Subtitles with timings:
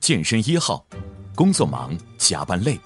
[0.00, 0.84] 健身一号，
[1.34, 2.78] 工作忙，加班累。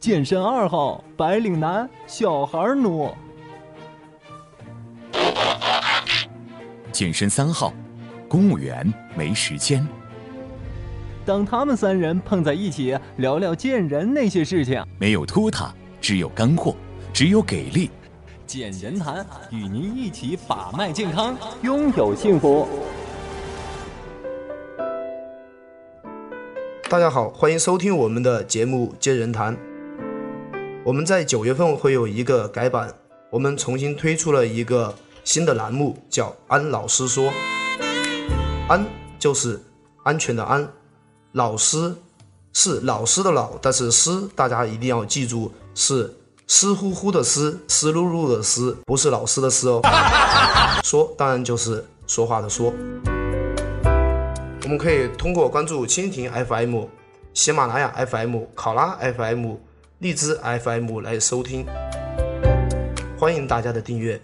[0.00, 3.14] 健身二号，白领男，小孩奴。
[6.92, 7.72] 健身三号，
[8.28, 9.86] 公务员，没时间。
[11.24, 16.76] 当他们三人碰在一起，聊聊见人那些事情，没有拖沓，只有干货，
[17.12, 17.90] 只有给力。
[18.46, 22.68] 健人谈与您一起把脉健康，拥有幸福。
[26.88, 29.56] 大家好，欢迎收听我们的节目《健人谈》。
[30.84, 32.94] 我们在九月份会有一个改版，
[33.30, 37.32] 我们重新推出了一个新的栏目，叫“安老师说”。
[38.68, 38.84] 安
[39.18, 39.60] 就是
[40.02, 40.68] 安全的安。
[41.32, 41.92] 老师
[42.52, 46.14] 是老师的老，但是师大家一定要记住是
[46.46, 49.80] 湿乎乎的湿，湿漉漉的湿，不是老师的湿哦。
[50.84, 52.72] 说当然就是说话的说。
[54.62, 56.84] 我们可以通过关注蜻蜓 FM、
[57.32, 59.54] 喜马拉雅 FM、考拉 FM、
[59.98, 61.66] 荔枝 FM 来收听，
[63.18, 64.20] 欢迎大家的订阅。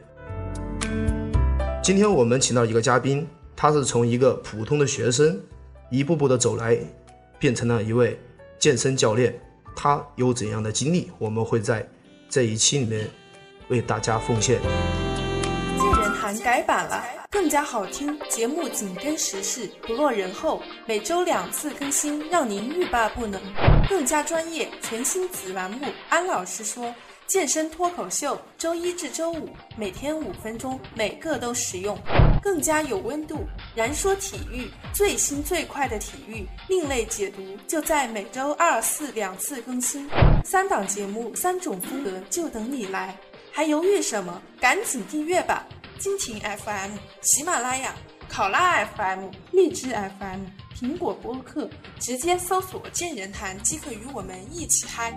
[1.83, 5.41] 今天我们请到一个嘉宾，他是从一个普通的学生
[5.91, 6.79] 一步步的走来。
[7.39, 8.21] 变成了一位
[8.59, 9.35] 健身教练，
[9.75, 11.11] 他有怎样的经历？
[11.17, 11.89] 我们会在
[12.31, 13.11] 这一期里面
[13.69, 14.61] 为大家奉献。
[15.77, 23.41] 健人谈改版了，更加好听，节目紧跟时事，不落人后，每周两次更新，让您欲罢不能。
[23.89, 26.95] 更加专业，全新子栏目，安老师说。
[27.31, 31.97] 健身脱口秀，周一至周五每天五分钟，每个都实用，
[32.43, 33.47] 更加有温度。
[33.73, 40.11] 燃说体育，最新最快的体育，另类解读，就在每周二四两次更新，
[40.45, 43.17] 三档节目，三种风格，就等你来。
[43.53, 44.43] 还犹豫什么？
[44.61, 45.65] 赶紧订阅吧！
[46.01, 46.91] 蜻蜓 FM、
[47.23, 47.95] 喜马拉雅、
[48.29, 50.41] 考拉 FM、荔枝 FM、
[50.77, 55.17] 苹果播客，直接搜索“健人谈”即可与我们一起嗨。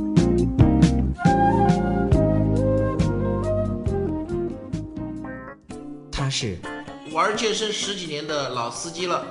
[6.31, 6.57] 是
[7.11, 9.25] 玩健身十几年的老司机了，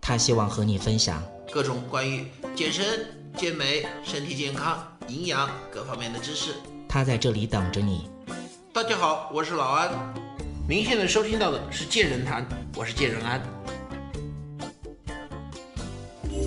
[0.00, 1.22] 他希望和你分享
[1.52, 2.24] 各种关于
[2.56, 3.06] 健身、
[3.36, 6.54] 健美、身体健康、营养各方面的知识。
[6.88, 8.08] 他在这里等着你。
[8.72, 9.90] 大家好，我是老安。
[10.66, 13.59] 您现在收听到的是健人谈，我是健人安。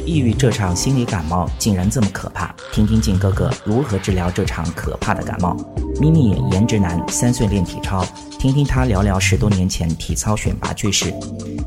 [0.06, 5.56] 抑郁这场心理感冒竟然这么可怕，听听靖哥哥如何治疗这场可怕的感冒。
[6.00, 8.06] 咪咪颜值男，三岁练体操。
[8.40, 11.14] 听听他聊聊十多年前体操选拔趣事。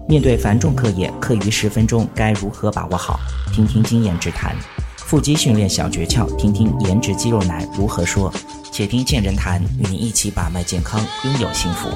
[0.06, 3.18] 面对繁重课业，课余十分钟该如何把握好？
[3.52, 4.54] 听听经验之谈。
[4.96, 8.32] 腹肌训练小诀窍，听听颜值肌肉男如何说。
[8.70, 11.88] 且听健人谈，与你一起把脉健康，拥有幸福。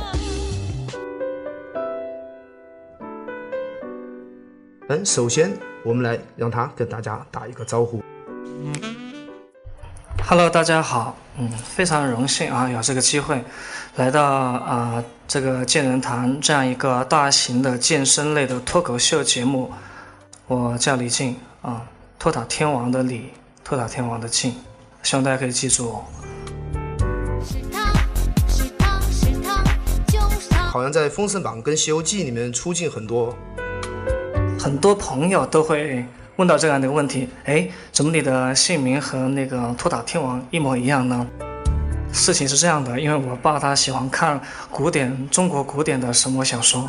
[4.88, 5.52] 嗯，首先
[5.82, 8.02] 我们来让他跟大家打一个招呼。
[10.22, 13.42] Hello，大家好，嗯，非常荣幸啊，有这个机会
[13.96, 19.72] 来到啊这个健人堂这样一个大型的健身类的脱口秀节目。
[20.46, 21.86] 我叫李静啊，
[22.18, 23.30] 托塔天王的李，
[23.64, 24.54] 托塔天王的静，
[25.02, 26.02] 希望大家可以记住。
[30.70, 33.34] 好像在《封神榜》跟《西游记》里面出镜很多，
[34.62, 36.04] 很多朋友都会。
[36.37, 41.26] 问到这样的一个问题，哎，怎么你的姓名和那个托塔天王一模一样呢？
[42.15, 44.41] 事情是这样的，因为我爸他喜欢看
[44.71, 46.89] 古典中国古典的神魔小说，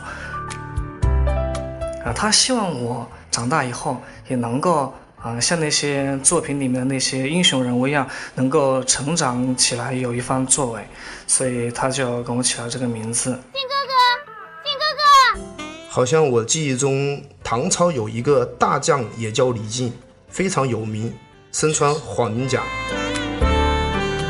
[2.05, 10.81] 啊，他希望我长大以后也能够啊像那些作品里面的那些英雄人物一样，能够成长起来有一番作为，
[11.27, 13.31] 所以他就给我起了这个名字。
[13.31, 13.93] 靖，哥哥，
[15.93, 17.21] 好像我记忆中。
[17.43, 19.91] 唐朝有一个大将也叫李靖，
[20.29, 21.13] 非常有名，
[21.51, 22.63] 身穿黄绫甲。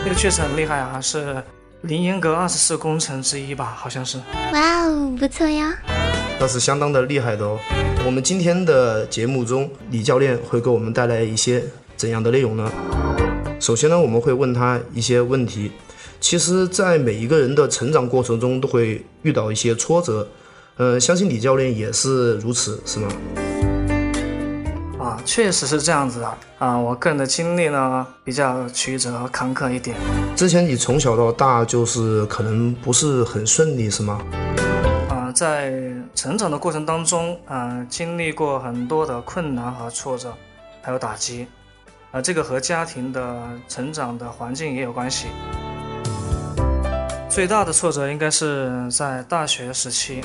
[0.03, 1.43] 那个确实很厉害啊，是
[1.81, 3.75] 凌烟阁二十四功臣之一吧？
[3.77, 4.17] 好像是。
[4.51, 5.77] 哇哦，不错呀。
[6.39, 7.59] 那是相当的厉害的哦。
[8.07, 11.63] 我们今天的节目中，李教练会给我们带来一些
[11.95, 12.71] 怎样的内容呢？
[13.59, 15.71] 首先呢，我们会问他一些问题，
[16.19, 20.27] 其实，在每一个人的成长过程中都会遇到一些挫折，
[20.81, 23.07] 呃，相信李教练也是如此，是吗？
[24.99, 26.75] 啊，确实是这样子的啊。
[26.75, 29.95] 我个人的经历呢，比较曲折坎坷一点。
[30.35, 34.19] 之前你从小到大就是可能不是很顺利，是吗？
[35.07, 35.71] 啊，在
[36.15, 40.33] 成长的过程当中，啊，经历过很多的困难和挫折，
[40.81, 41.45] 还有打击，
[42.09, 45.27] 啊，这个和家庭的成长的环境也有关系。
[47.31, 50.19] 最大的挫折应该是在大学时期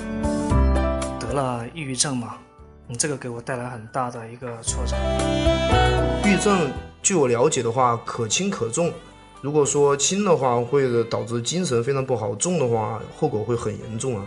[1.21, 2.35] 得了抑郁症嘛。
[2.89, 4.97] 嗯，这个给我带来很大的一个挫折。
[6.25, 6.69] 抑郁症，
[7.05, 8.93] 据我了解的话，可轻可重。
[9.41, 14.27] 如果说轻的话，会导致精神非常不好；重的话，后果会很严重啊。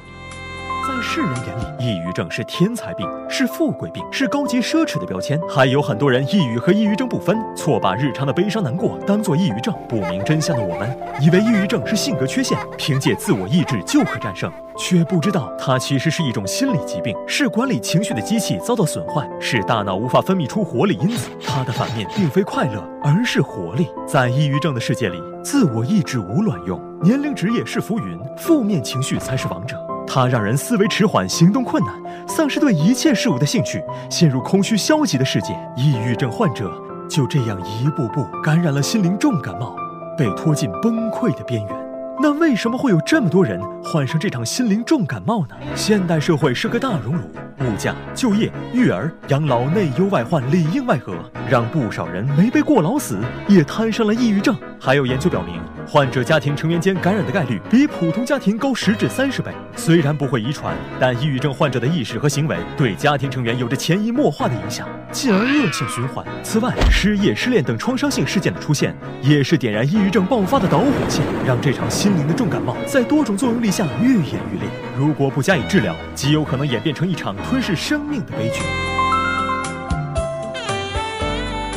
[0.89, 5.39] 在世人眼里，抑郁症是天才病，是富贵病，是高级奢侈的标签。
[5.47, 9.71] 还有很多人抑郁和抑郁症不分，错把日常的悲伤难过当做抑郁症。
[9.88, 21.30] 不明真相的我们，以为抑郁症是性格缺陷，凭借自我意志就可战胜，却不知道它其实是一种心理疾病，是管理情绪的机器遭到损坏，是大脑无法分泌出活力因子。
[21.45, 23.88] 它的反面并非快乐，而是活力。
[24.07, 29.77] 在抑郁症的世界里，自我意志无卵用，年龄、职业是浮云，负面情绪才是王者。
[30.11, 35.53] 它让人思维迟缓、行动困难，丧失对一切事物的兴趣，陷入空虚消极的世界。
[35.77, 36.67] 抑郁症患者
[37.07, 39.75] 就这样一步步感染了心灵重感冒，
[40.17, 41.88] 被拖进崩溃的边缘。
[42.21, 45.56] 那为什么会有这么多人患上这场心灵重感冒呢？
[45.74, 47.21] 现代社会是个大熔炉，
[47.60, 51.16] 物价、就业、育儿、养老内忧外患里应外合，
[51.50, 54.54] 让不少人没被过劳死，也摊上了抑郁症。
[54.81, 59.51] 还有研究表明，患者家庭成员间感染的概率比普通家庭高十至三十倍。
[59.77, 66.25] 虽然不会遗传，但抑郁症患者的意识和行为对家庭成员有着潜移默化的影响，进而恶性循环。
[66.44, 72.08] 此外，失业、失恋等创伤性事件的出现，也是点燃抑郁症爆发的导火线，让这场心。
[72.09, 74.67] 心灵的重感冒在多种作用力下愈演愈烈，
[74.97, 78.61] 如果不加以治疗，极有可能演变成一场吞噬生命的悲剧。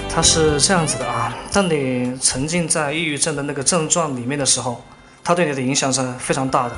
[0.08, 4.82] 它是这样子的啊，当你沉浸在抑郁症的那个症状里面的时候，
[5.22, 6.72] 它对你的影响是非常大的。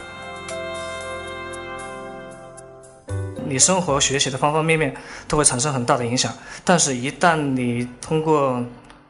[3.47, 4.93] 你生活、学习的方方面面
[5.29, 6.33] 都会产生很大的影响。
[6.65, 8.61] 但是，一旦你通过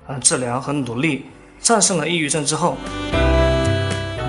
[0.06, 1.24] 呃治疗和努力
[1.62, 2.76] 战胜了抑郁症之后，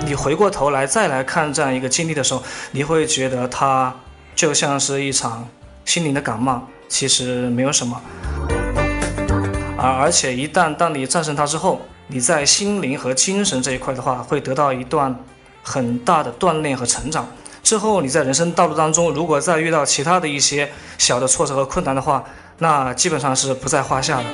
[0.06, 3.92] 你回过头来再来看这样一个经历的时候，你会觉得它
[4.36, 5.48] 就像是一场
[5.84, 8.00] 心灵的感冒，其实没有什么。
[9.76, 15.12] 而而且一旦当你战胜它之后，你在心灵和精神这一块的话，会得到一段
[15.64, 17.28] 很大的锻炼和成长。
[17.64, 22.24] 之后你在人生道路当中，如果再遇到其他的一些小的挫折和困难的话，
[22.58, 24.24] 那基本上是不在话下的。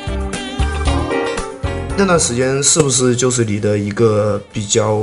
[1.96, 5.00] 那段时间是不是就是你的一个比较？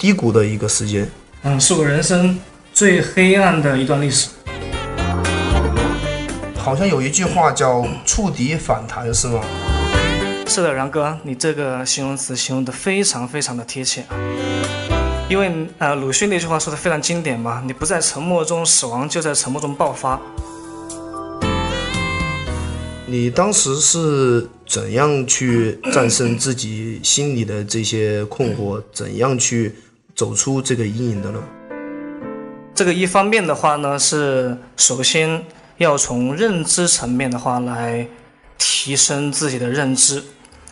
[0.00, 1.06] 低谷的一个时间，
[1.42, 2.38] 嗯，是我人生
[2.72, 4.30] 最黑暗的一段历史。
[6.56, 9.42] 好像有一句话叫“触底反弹”，是吗？
[10.46, 14.02] 是的，然哥，你这个形容词形容的非常非常的贴切。
[15.28, 20.18] 因为呃，鲁迅那句话说的非常经典嘛，你不在沉默中死亡，就在沉默中爆发。
[23.04, 28.82] 你当时是怎样去战胜自己心里的这些困惑？
[28.94, 29.74] 怎样去？
[30.20, 31.42] 走出这个阴影的呢？
[32.74, 35.42] 这个一方面的话呢，是首先
[35.78, 38.06] 要从认知层面的话来
[38.58, 40.22] 提升自己的认知，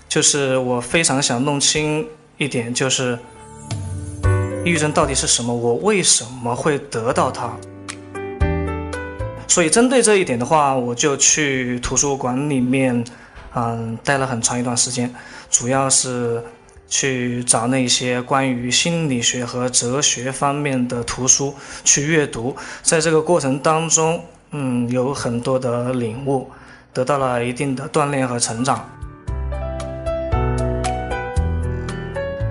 [0.07, 3.19] 就是我非常想弄清一点，就是
[4.67, 7.51] 抑郁症到底是什么，我为什么会得到它？
[9.47, 13.03] 所以针对这一点的话，我就去图书馆里面，
[13.55, 15.11] 嗯，待了很长一段时间，
[15.51, 16.45] 主要是。
[16.89, 21.55] 去找那些关于心理学和哲学方面的图书
[21.85, 26.51] 去阅读，在这个过程当中，嗯，有很多的领悟，
[26.93, 28.89] 得到了一定的锻炼和成长。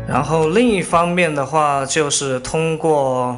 [0.08, 3.38] 然后另一方面的话，就是通过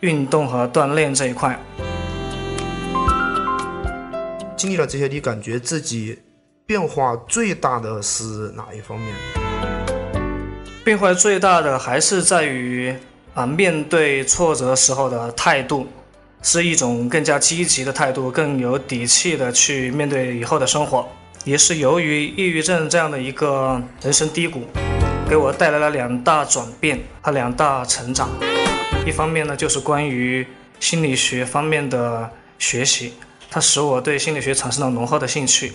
[0.00, 1.58] 运动和锻炼这一块，
[4.56, 6.18] 经历了这些，你感觉自己
[6.66, 9.45] 变化最大的是哪一方面？
[10.86, 12.94] 变化最大的还是在于
[13.34, 15.84] 啊，面对挫折时候的态度，
[16.42, 21.04] 是一种更加积极的态度，更有底气的去面对以后的生活。
[21.44, 24.62] 也是由于抑郁症这样的一个人生低谷，
[25.28, 28.28] 给我带来了两大转变和两大成长。
[29.04, 30.46] 一方面呢，就是关于
[30.78, 33.14] 心理学方面的学习，
[33.50, 35.72] 它使我对心理学产生了浓厚的兴趣，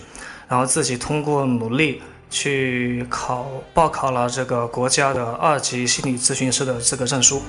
[0.48, 2.00] 然后自己通过努力。
[2.32, 7.42] 去考报考了这个国家的二级心理咨询师的资格证书。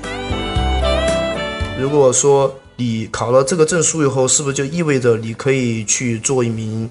[1.80, 6.90] 如果说你考了这个证书以后，是不是就意味着你可以去做一名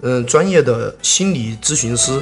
[0.00, 2.18] 嗯专业的心理咨询师？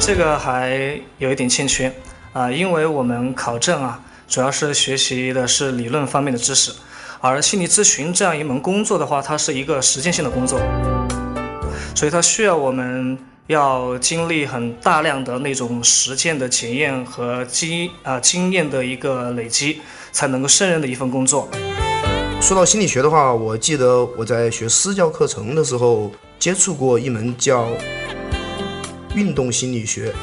[0.00, 1.92] 这个还有一点欠缺
[2.32, 6.72] 啊，因为我们考证啊，主要是学习的是理论方面的知识，
[7.20, 10.60] 而心理咨询这样一门工作的话，它是一个实践性的工作，
[11.96, 13.18] 所以它需要我们。
[13.48, 19.80] 要经历很大量的那种实践的检验和经啊经验的一个累积，
[20.12, 21.48] 才能够胜任的一份工作。
[22.42, 27.70] 说到心理学的话，我记得我在学私教课程的时候接触过一门叫
[29.14, 30.14] 运动心理学。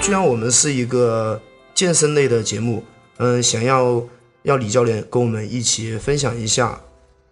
[0.00, 1.40] 既然我们是一个
[1.74, 2.82] 健身类的节目，
[3.18, 4.02] 嗯，想要
[4.42, 6.80] 要李教练跟我们一起分享一下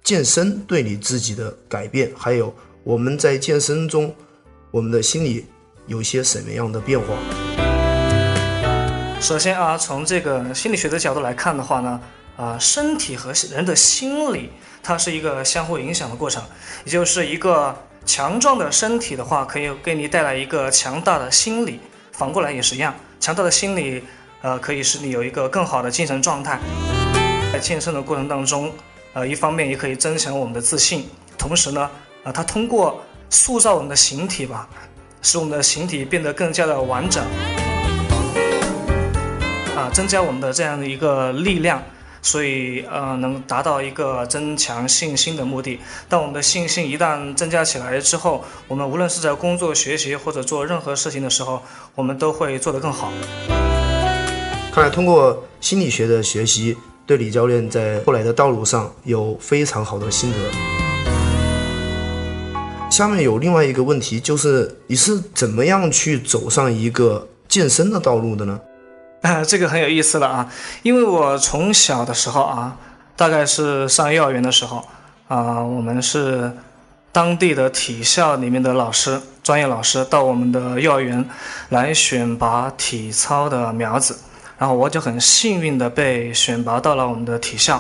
[0.04, 2.54] 健身对你自己的改变，还有
[2.84, 4.14] 我们在健身中。
[4.70, 5.46] 我们的心理
[5.86, 7.06] 有些什么样的变化？
[9.20, 12.00] 首先啊，从这个心理学的角度来看的话呢，
[12.36, 14.50] 啊，身体和人的心理
[14.82, 16.42] 它是一个相互影响的过程，
[16.84, 21.80] 也就是一个强壮的身体的话，可以给你带来一个强大的心理，
[22.12, 24.04] 反过来也是一样，强大的心理，
[24.42, 26.58] 呃，可以使你有一个更好的精神状态。
[27.52, 28.70] 在健身的过程当中，
[29.14, 31.08] 呃，一方面也可以增强我们的自信，
[31.38, 31.88] 同时呢，
[32.24, 33.00] 啊，它通过。
[33.30, 34.68] 塑造我们的形体吧，
[35.22, 37.24] 使我们的形体变得更加的完整，
[39.76, 41.82] 啊，增加我们的这样的一个力量，
[42.22, 45.78] 所以呃，能达到一个增强信心的目的。
[46.08, 51.62] 当我们的信心一旦增加起来之后，我们无论是在工作、学习或者做任何事情的时候，
[51.94, 53.12] 我们都会做得更好。
[54.72, 60.85] 看来通过心理学的学习，对李教练在后来的道路上有非常好的心得。
[62.96, 68.58] 下面有另外一个问题，就是你是怎么样去走上一个健身的道路的呢？
[69.20, 70.50] 啊，这个很有意思了啊，
[70.82, 72.74] 因为我从小的时候啊，
[73.14, 74.82] 大概是上幼儿园的时候
[75.28, 76.50] 啊，我们是
[77.12, 81.22] 当地的体校里面的老师，专业老师到我们的幼儿园
[81.68, 84.16] 来选拔体操的苗子，
[84.56, 87.78] 然后我就很幸运的被选拔到了我们的体校。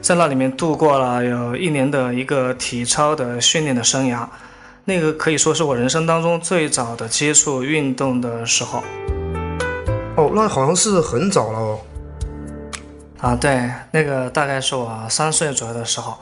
[0.00, 4.26] 在那里面度过了有一年的一个体操的训练的生涯，
[4.86, 8.82] 那个可以说是我人生当中最早的接触运动的时候。
[10.16, 11.80] 哦，那好像是很早了哦。
[13.18, 16.16] 啊，对，那个大概是我三岁左右的时候。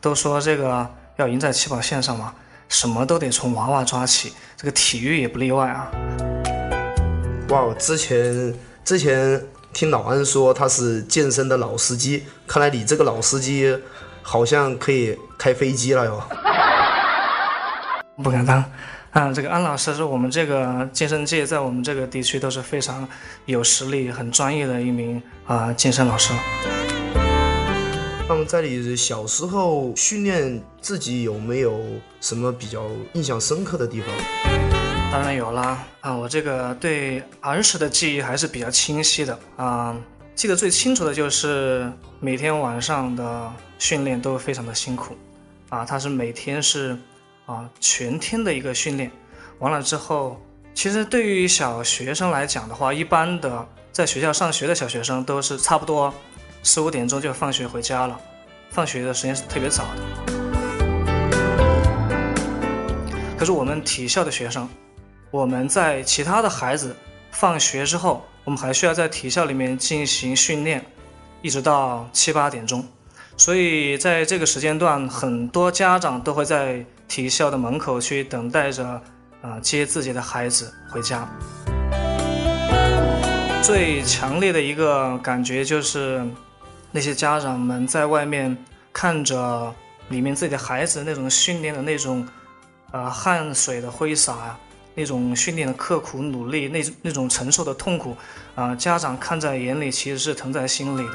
[0.00, 2.32] 都说这个要赢在起跑线上嘛，
[2.68, 5.90] 什么都得从娃娃抓起，这个体育也不例外啊。
[7.50, 8.54] 哇，之前
[8.84, 9.40] 之前。
[9.72, 13.78] 听老安说他是健身的老司机，看来你这个老司机
[14.22, 16.22] 好像可以开飞机了哟。
[18.22, 18.64] 不敢当，
[19.12, 23.06] 啊，这个安老师是我们这个健身界在我们这个地区都是非常
[23.46, 26.32] 有实力、很专业的一名啊健身老师。
[28.28, 31.80] 那么在你小时候训练自己有没有
[32.20, 32.82] 什么比较
[33.12, 34.67] 印象深刻的地方？
[35.10, 39.38] 当然有啦，啊，我这个对儿时的记忆还是比较清晰的。
[39.56, 39.96] 啊，
[40.34, 45.16] 记得最清楚的就是每天晚上的训练都非常的辛苦，
[45.70, 46.96] 啊，他是每天是
[47.46, 49.10] 啊全天的一个训练，
[49.58, 50.38] 完了之后，
[50.74, 56.12] 其实对于小学生来讲的话，一般的在学校上学的小学生都是差不多
[56.62, 58.20] 四五点钟就放学回家了，
[58.70, 60.02] 放学的时间是特别早的，
[63.38, 64.68] 可是我们体校的学生。
[65.30, 66.96] 我们在其他的孩子
[67.30, 70.82] 放学之后，我们还需要在体校里面进行训练，
[71.42, 72.82] 一直到七八点钟。
[73.36, 79.00] 所以在这个时间段，很多家长都会在体校的门口去等待着，
[79.42, 81.28] 啊，接自己的孩子回家。
[83.62, 86.26] 最强烈的一个感觉就是，
[86.90, 88.56] 那些家长们在外面
[88.94, 89.72] 看着
[90.08, 92.26] 里面自己的孩子那种训练的那种，
[92.92, 94.58] 呃，汗水的挥洒呀。
[94.98, 98.16] 那种训练的刻苦努力，那那种承受的痛苦，
[98.56, 101.12] 啊，家长看在眼里，其实是疼在心里的。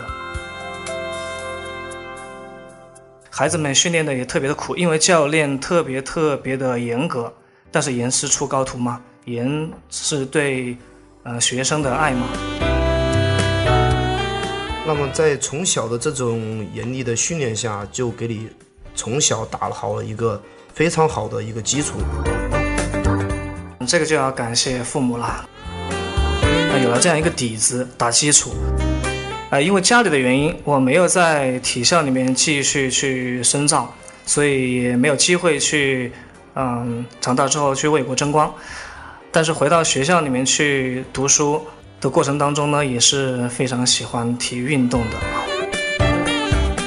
[3.30, 7.34] 孩子们训练的也特别的苦，因为教练特别特别的严格。
[7.72, 10.78] 但是严师出高徒嘛，严是对，
[11.24, 12.26] 呃，学生的爱嘛。
[14.88, 18.48] 那么在从小的这种严厉的训练下，就给你
[18.96, 20.42] 从小打好了一个
[20.74, 21.96] 非常好的一个基础。
[23.86, 25.46] 这个就要感谢父母了，啊，
[26.84, 28.54] 有了这样一个底子打基础，
[29.50, 33.94] 啊，因为家里的原因，我没有在体校里面继续去深造，
[34.26, 36.12] 所以也没有机会去
[36.56, 38.54] 嗯，长大之后去为国争光。
[39.32, 41.62] 但是回到学校里面去读书
[42.00, 45.18] 的过程当中呢，也是非常喜欢体育运动的。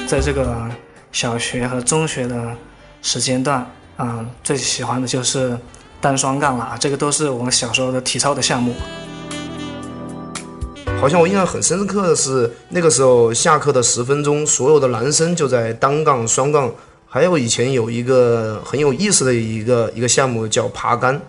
[0.07, 0.69] 在这个
[1.11, 2.55] 小学和中学的
[3.01, 5.57] 时间段，啊，最喜欢的就是
[5.99, 8.73] 单双杠了，这个都是我们小时候的体操的项目。
[10.99, 16.73] 好像我印象很深刻的是，那个时候下课的十分钟，所有的男生就在单杠、双杠，
[17.05, 21.21] 还有以前有一个很有意思的一个一个项目叫爬杆。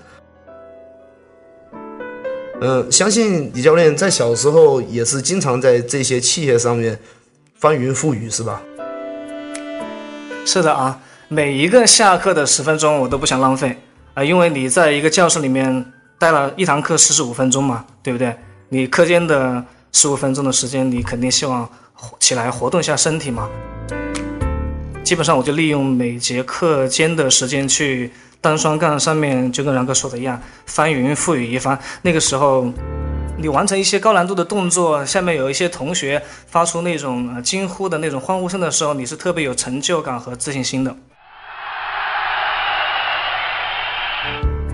[2.60, 6.98] 嗯，相信李教练在小时候也是经常在这些器械上面
[7.54, 8.62] 翻云覆雨，是吧？
[10.46, 10.98] 是的啊，
[11.28, 13.78] 每一个下课的十分钟我都不想浪费
[14.18, 18.34] 啊，因为你在一个教室里面待了一堂课四十五分钟嘛，对不对？
[18.68, 21.70] 你课间的十五分钟的时间，你肯定希望
[22.18, 23.48] 起来活动一下身体嘛。
[25.04, 28.10] 基本上我就利用每节课间的时间去。
[28.40, 31.78] 单双杠上面就跟然哥说的一样，翻云覆雨一番。
[32.02, 32.72] 那个时候，
[33.36, 40.96] 你完成一些高难度的动作，下面有一些同学发出那种惊呼的那种欢呼声的时候，你是特别有成就感和自信心的。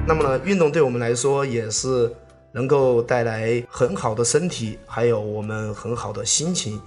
[0.06, 2.12] 那么呢，运动对我们来说也是
[2.52, 6.80] 能够带来很好的身体，还有我们很好的心情。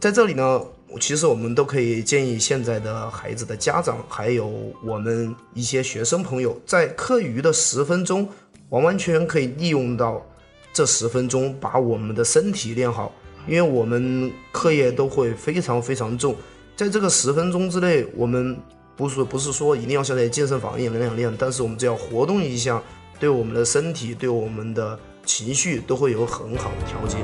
[0.00, 0.60] 在这里呢。
[1.00, 4.52] 其实我们都可以建议现在的孩子的家长，还有
[4.84, 8.28] 我们一些学生朋友，在课余的十分钟，
[8.68, 10.22] 完完全可以利用到
[10.70, 13.10] 这十分钟，把我们的身体练好。
[13.48, 16.36] 因为我们课业都会非常非常重，
[16.76, 18.54] 在这个十分钟之内，我们
[18.96, 22.80] 不是不是说一定要像在健身房一样练练，但是我们只要活动一下，
[23.18, 27.16] 对我们的身体，对我们的情绪都会有很好的调节。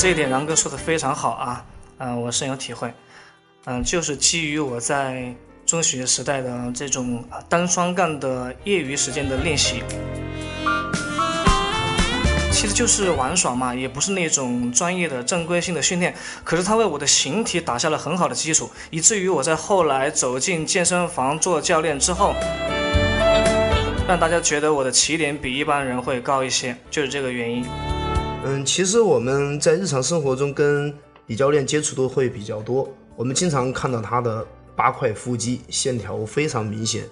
[0.00, 1.66] 这一点，然哥说的非常好啊，
[1.98, 2.94] 嗯，我深有体会，
[3.64, 5.34] 嗯，就是基于我在
[5.66, 9.82] 中学时代的这种单双杠的业余时间的练习，
[12.60, 22.34] 其实就是玩耍嘛，也不是那种专业的正规性的训练，可是它为我的形体打下了很好的基础，以至于我在后来走进健身房做教练之后，
[24.08, 27.64] 让大家觉得我的起点比一般人会高一些，就是这个原因。
[28.44, 30.92] 嗯，其实我们在日常生活中跟
[31.26, 34.44] 李教练接触都会比较多，我们经常看到他的
[34.74, 37.04] 八块腹肌线条非常明显。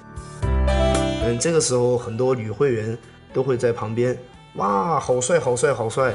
[1.23, 2.99] 嗯，这个时候很多女会员
[3.33, 4.19] 都会在旁边，
[4.57, 6.15] 哇，好帅，好帅，好帅。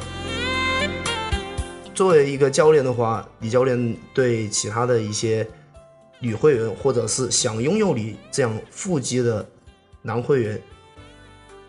[1.93, 5.47] 作为一个教练的话，李教练对其他的一些
[6.19, 9.47] 女会员，或者是想拥有你这样腹肌的
[10.01, 10.59] 男会员，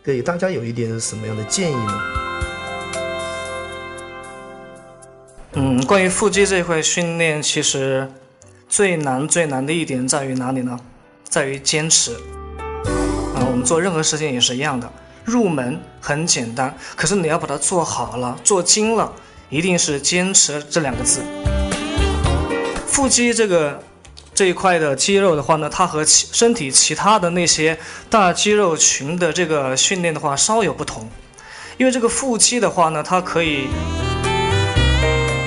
[0.02, 2.00] 给大家有一点什么样的建议呢？
[5.54, 8.11] 嗯，关于腹肌这块训练，其实
[8.66, 10.80] 最难最难的一点在于哪里呢？
[11.24, 12.14] 在于坚持。
[13.35, 14.90] 啊，我们做任何事情也是一样的，
[15.24, 19.12] 入门很简单，可是你要把它做好了、做精了，
[19.48, 21.22] 一定是坚持这两个字。
[22.87, 23.82] 腹肌这个
[24.35, 27.78] 这一块的肌肉的话呢，它和其身体其他的那些
[28.11, 31.08] 大肌肉群的这个训练的话稍有不同，
[31.78, 33.68] 因为这个腹肌的话呢，它可以。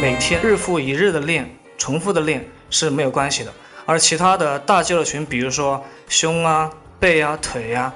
[0.02, 3.52] 每天日复一日的练，重复的练是没有关系的。
[3.86, 7.92] 而其他的大肌肉群，比如说胸啊、背啊、腿啊，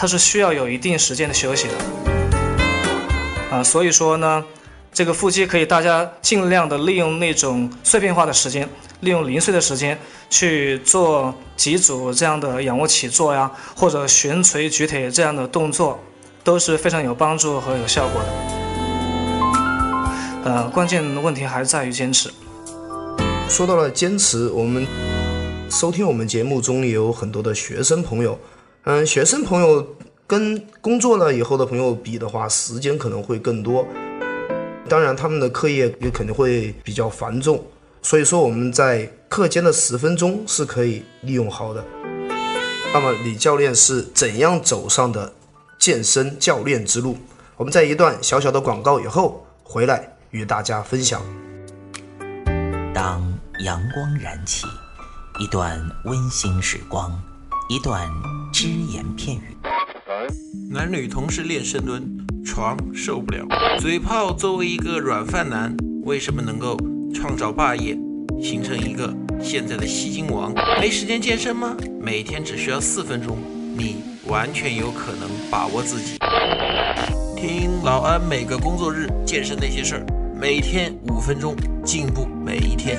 [0.00, 1.74] 它是需要有一定时间的休息的。
[3.50, 4.42] 啊，所以说呢，
[4.94, 8.66] 这个腹肌可以大家尽量的利用那种碎片化的时间，
[9.00, 9.98] 利用零碎的时间
[10.30, 16.00] 去做几组这样的仰卧起坐呀，或者悬垂举腿这样的动作，
[16.42, 18.28] 都是非常有帮助和有效果的。
[20.44, 22.32] 呃，关键的问题还在于坚持。
[23.50, 24.86] 说到了坚持，我们
[25.68, 28.38] 收听我们节目中也有很多的学生朋友。
[28.84, 33.86] 嗯，学生朋友跟工作了以后的朋友比的话，时间可能会更多。
[34.88, 37.64] 当然，他们的课业也肯定会比较繁重。
[38.02, 41.84] 所以说，我们在课间的十分钟是可以利用好的。
[42.92, 45.32] 那么，李教练是怎样走上的
[45.78, 47.16] 健身教练之路？
[47.56, 50.16] 我们在一段小小的广告以后回来。
[50.32, 51.20] 与大家分享。
[52.94, 53.20] 当
[53.64, 54.64] 阳光燃起，
[55.40, 57.20] 一段温馨时光，
[57.68, 58.08] 一段
[58.52, 59.56] 只言片语。
[60.70, 62.04] 男女同时练深蹲，
[62.44, 63.46] 床受不了。
[63.78, 66.76] 嘴炮作为一个软饭男，为什么能够
[67.14, 67.96] 创造霸业，
[68.42, 70.52] 形成一个现在的吸金王？
[70.80, 71.76] 没时间健身吗？
[72.00, 73.38] 每天只需要四分钟，
[73.76, 76.18] 你完全有可能把握自己。
[77.36, 80.06] 听老安每个工作日健身那些事儿。
[80.38, 82.98] 每天五分钟，进步每一天。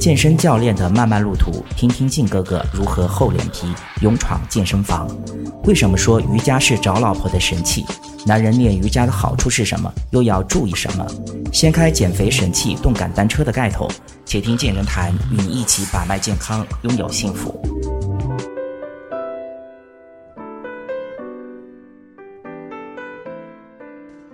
[0.00, 3.66] 健身教练的漫漫路途，听听静哥哥如何厚脸皮
[4.00, 5.08] 勇闯健身房。
[5.64, 7.84] 为什么说瑜伽是找老婆的神器？
[8.24, 9.92] 男人练瑜伽的好处是什么？
[10.12, 11.04] 又要注意什么？
[11.52, 13.90] 掀开减肥神器动感单车的盖头，
[14.24, 17.60] 且听健人谈与你一起把脉健康，拥有幸福。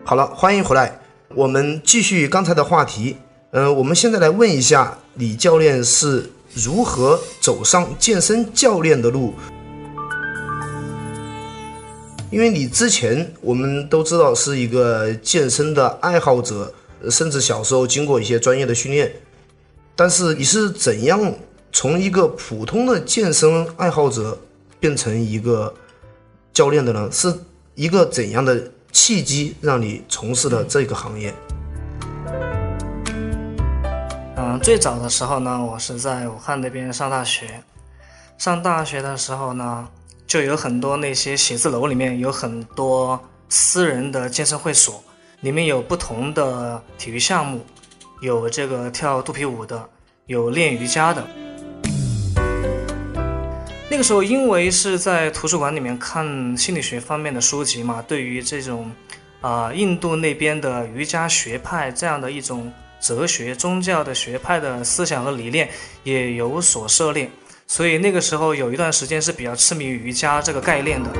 [0.04, 1.00] 好了，欢迎回来，
[1.34, 3.16] 我们继续刚才的话题。
[3.52, 9.32] 嗯，我们现在来问一下李教练是如何走上健身教练的路？
[12.32, 16.72] 因为你之前我们都知道是一个健身的爱好者，
[17.08, 19.14] 甚至小时候经过一些专业的训练，
[19.94, 21.32] 但是你是怎样
[21.72, 24.36] 从一个普通的健身爱好者
[24.80, 25.72] 变成一个
[26.52, 27.08] 教练的呢？
[27.12, 27.32] 是
[27.76, 31.32] 一个怎样的契机让你从事了这个行业？
[34.64, 37.62] 最早的时候呢，我是在武汉那边上大学。
[38.38, 39.86] 上大学的时候呢，
[40.26, 45.04] 就有很多那些写字楼里面有很多私人的健身会所，
[45.40, 47.60] 里面有不同的体育项目，
[48.22, 49.86] 有这个跳肚皮舞的，
[50.24, 51.22] 有练瑜伽的。
[53.90, 58.90] 那个时候，因为是在图书馆里面看心理学方面的书籍嘛，对于这种
[59.42, 62.72] 啊印度那边的瑜伽学派这样的一种。
[63.04, 65.68] 哲学、宗教的学派的思想和理念
[66.04, 67.30] 也有所涉猎，
[67.66, 71.10] 所以那个时候有一段时间是比较痴迷瑜伽这个概念的。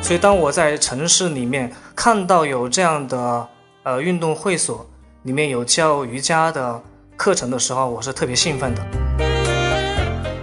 [0.00, 3.48] 所以当我在城市里面看到有这样的
[3.82, 4.88] 呃运动会所，
[5.24, 6.80] 里面有教瑜伽的
[7.16, 8.86] 课程的时候，我是特别兴奋的。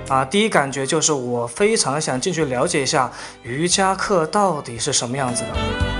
[0.10, 3.10] 啊，第一感觉就是我非常想进去了解一下
[3.44, 5.97] 瑜伽课到底是什么样子的。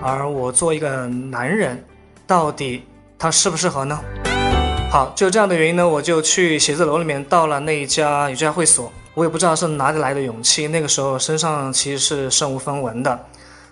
[0.00, 1.84] 而我做一个男人，
[2.26, 2.84] 到底
[3.18, 3.98] 他适不适合呢？
[4.90, 8.90] 好，就这样的原因呢，我就去写字楼里面到了那一家瑜伽会所。
[9.14, 13.26] 我也不知道是哪里来的勇气，那个时候身上其实是身无分文的，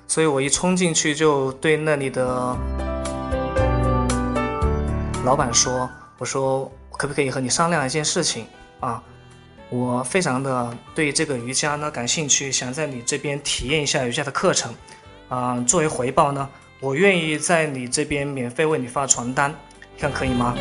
[0.09, 2.57] 所以我一冲进去就对那里的
[5.25, 8.45] 老板说：“我说可不可以和你商量一件事情
[8.81, 9.01] 啊？
[9.71, 14.75] 我非常的对这个瑜伽呢感兴趣，想在你这边体验一下瑜伽的课程。”
[15.29, 16.49] 啊，作为回报呢，
[16.81, 19.55] 我愿意在你这边免费为你发传单，
[19.99, 20.55] 看可以吗？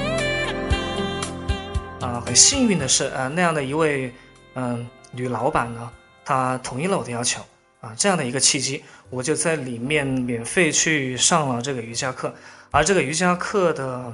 [2.01, 4.11] 啊，很幸运的是，呃，那样的一位
[4.55, 5.89] 嗯女老板呢，
[6.23, 7.41] 她同意了我的要求，
[7.81, 12.33] 啊，这样的一个契机，我就在里面免费去上了这个瑜伽课，
[12.71, 14.13] 而这个瑜伽课的，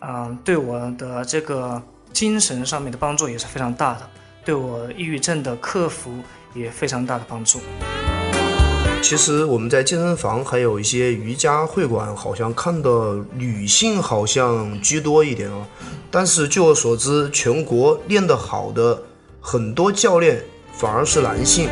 [0.00, 4.10] 嗯，对我的这个精神上面的帮助也是非常大的，
[4.44, 6.22] 对我抑郁症的克服
[6.54, 7.60] 也非常大的帮助。
[9.04, 15.66] 其实我们在健身房还有一些瑜伽会馆，好像看的女性好像居多一点哦。
[16.10, 19.02] 但是据我所知，全国练得好的
[19.42, 21.68] 很多教练反而是男性。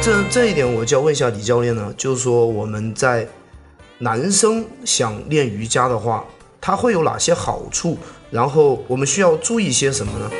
[0.00, 3.28] 这这一点我就要问一下李教练呢，就是说我们在
[3.98, 6.24] 男生想练瑜伽的话，
[6.62, 7.98] 他会有哪些好处？
[8.30, 10.30] 然后我们需要注意些什么呢？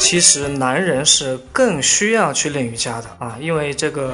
[0.00, 4.12] 其实男人是更需要去练瑜伽的啊，因为这个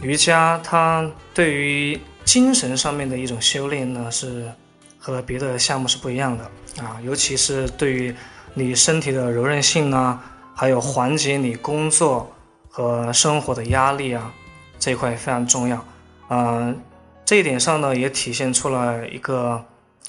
[0.00, 4.50] 瑜伽它对于精神上面的一种修炼呢，是
[4.96, 6.44] 和别的项目是不一样的
[6.82, 8.14] 啊，尤其是对于
[8.54, 12.32] 你身体的柔韧性啊，还有缓解你工作
[12.70, 14.32] 和生活的压力啊，
[14.78, 15.84] 这一块非常重要
[16.28, 16.74] 啊。
[17.26, 19.62] 这一点上呢，也体现出了一个，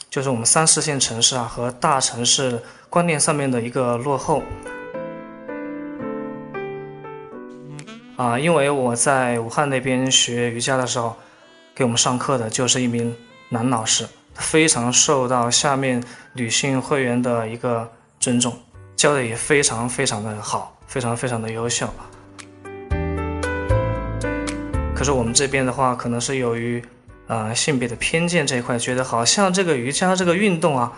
[0.10, 2.62] 就是我们三四线城市啊和大城市。
[2.94, 4.44] 观念上面的一个落后，
[8.16, 11.16] 啊，因为我在武汉那边学瑜伽的时候，
[11.74, 13.12] 给我们上课的就是一名
[13.50, 16.04] 男老师，非常受到下面
[16.34, 18.56] 女性会员的一个尊重，
[18.96, 21.90] 教的也非常非常的好，非常非常的优秀。
[24.94, 26.80] 可是我们这边的话，可能是由于，
[27.26, 30.94] 呃，性别的偏见这一块，觉得好像这个瑜伽这个运动啊，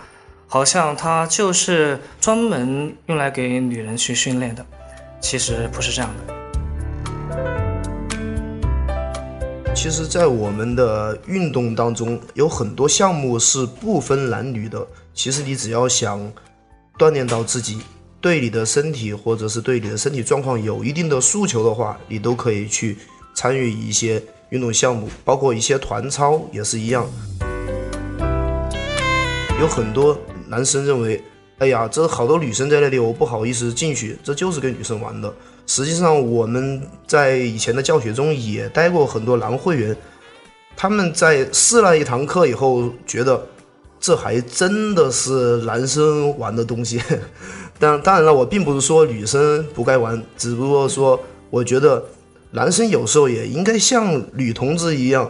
[0.47, 4.65] 好像它就是专门用来给女人去训练的，
[5.19, 6.34] 其实不是这样的。
[9.75, 14.88] 其实，在我们的运动当中，有很多项目是不分男女的。
[15.13, 16.31] 其实，你只要想
[16.97, 17.81] 锻炼到自己，
[18.21, 22.97] 对你的身体或者是对你的身体状况有一定的诉求的话，你都可以去。
[23.38, 27.05] 参与一些运动项目，包括一些团操也是一样。
[29.60, 31.21] 有很多男生认为，
[31.60, 35.34] 哎呀，这好多女生在那里，我不好意思进去，这就是跟女生玩的。
[35.67, 39.95] 实际上，我们在以前的教学中也带过很多男会员，
[40.75, 43.45] 他们在试了一堂课以后，觉得
[43.99, 47.01] 这还真的是男生玩的东西。
[47.79, 52.03] 但 当然了，我并不是说女生不该玩，只不过说我觉得。
[52.51, 55.29] 男生有时候也应该像女同志一样，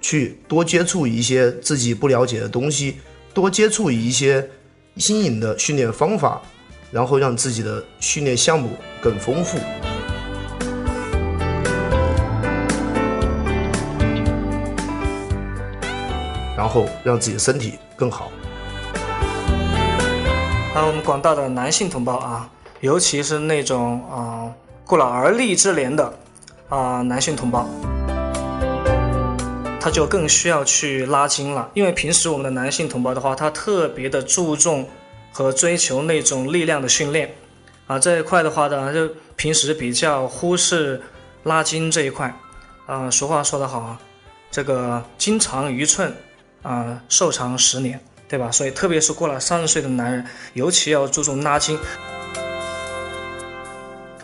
[0.00, 2.98] 去多接触一些自己不了解的东西，
[3.34, 4.48] 多接触一些
[4.96, 6.40] 新颖的训练方法，
[6.90, 9.58] 然后让自己的训练项目更丰富，
[16.56, 18.30] 然后让自己的身体更好。
[20.74, 24.50] 啊，我们广大的男性同胞啊，尤其是那种啊
[24.84, 26.12] 过了而立之年的。
[26.68, 27.68] 啊，男性同胞，
[29.82, 34.88] 他就更需要去拉筋了，因为平时我们的男性同胞的话，他特别的注重
[35.32, 37.34] 和追求那种力量的训练，
[37.88, 41.02] 啊，这一块的话呢，就平时比较忽视
[41.42, 42.32] 拉筋这一块。
[42.86, 43.98] 啊，俗话说得好啊，
[44.52, 46.14] 这个筋长一寸，
[46.62, 48.52] 啊，寿长十年，对吧？
[48.52, 51.76] 所以，特别是过了三十岁的男人，尤其要注重拉筋。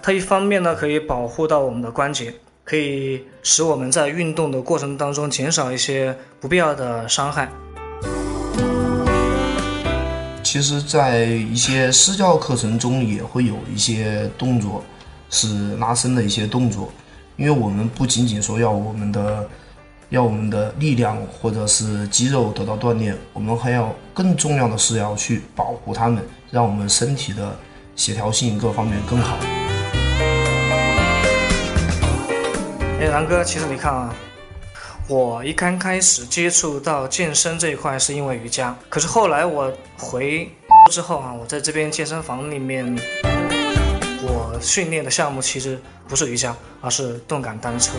[0.00, 2.32] 它一方面呢，可以保护到我们的关节，
[2.68, 7.48] 可以使我们在运动的过程当中减少一些不必要的伤害。
[10.42, 14.84] 其实，在一些私教课程中也会有一些动作
[15.30, 16.92] 是拉伸的一些动作，
[17.36, 19.48] 因为我们不仅仅说要我们的
[20.10, 27.56] 要我们的力量或者是肌肉得到锻炼，我们还要更重要的是要去保护它们，让我们身体的
[27.96, 29.38] 协调性各方面更好。
[33.00, 34.12] 哎，南哥，其实你看啊，
[35.06, 40.50] 我一刚开始接触到健身这一块是因为瑜伽，可是后来我回
[40.90, 42.98] 之后啊，我在这边健身房里面，
[44.20, 47.92] 我训练的项目其实不是瑜伽，而是动感单车。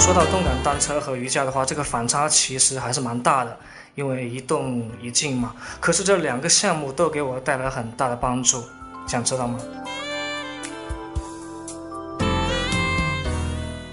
[0.00, 3.56] 说到动感单车和瑜伽的话，这个反差其实还是蛮大的，
[3.94, 5.54] 因为一动一静嘛。
[5.78, 8.64] 可是这两个项目都给我带来很大的帮助，
[9.06, 9.60] 想知道吗？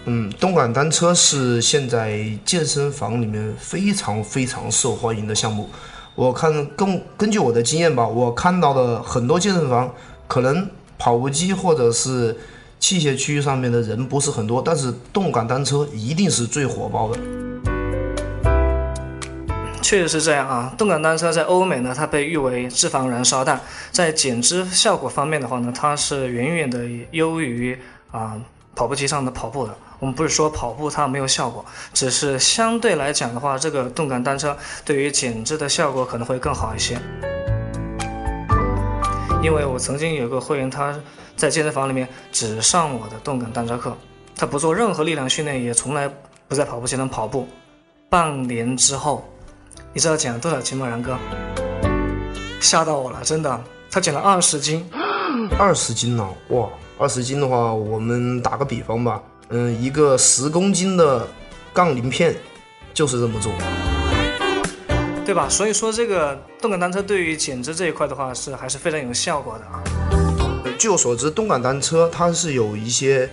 [0.10, 5.70] 嗯，动感单车是现在健身房里面非常非常受欢迎的项目。
[6.16, 9.94] 我看根根据我的经验吧，我看到的很多健身房，
[10.26, 10.66] 可能
[10.98, 12.34] 跑步机或者是
[12.80, 17.20] 器械区域上面的人不是很多，但是动感单车一定是最火爆的。
[19.82, 23.60] 确实是这样啊，动感单车在欧美呢，它被誉为脂肪燃烧弹，
[23.92, 27.78] 在减脂效果方面的话呢，它是远远的优于
[28.12, 28.40] 啊
[28.74, 29.78] 跑步机上的跑步的。
[30.00, 34.56] 我们不是说跑步它没有效果，只是相对来讲的话，这个动感单车
[34.86, 37.00] 对于减脂的效果可能会更好一些。
[39.44, 40.94] 因为我曾经有个会员，他
[41.36, 43.96] 在健身房里面只上我的动感单车课，
[44.36, 46.10] 他不做任何力量训练，也从来
[46.48, 47.48] 不在跑步机上跑步。
[48.10, 49.28] 半年之后，
[49.94, 51.18] 你知道减了多少斤吗，然哥？
[52.60, 54.88] 吓到我了，真的，他减了二十斤，
[55.58, 56.28] 二十斤呢？
[56.50, 59.22] 哇，二十斤的话，我们打个比方吧。
[59.50, 61.26] 嗯，一个十公斤的
[61.74, 62.36] 杠铃片
[62.94, 63.54] 就是这么重，
[65.26, 65.48] 对吧？
[65.48, 69.82] 所以说这个动感单车对于减脂这一块的话是还是非常有效果的啊。
[70.78, 73.30] 据我所知，动感单车它是有一些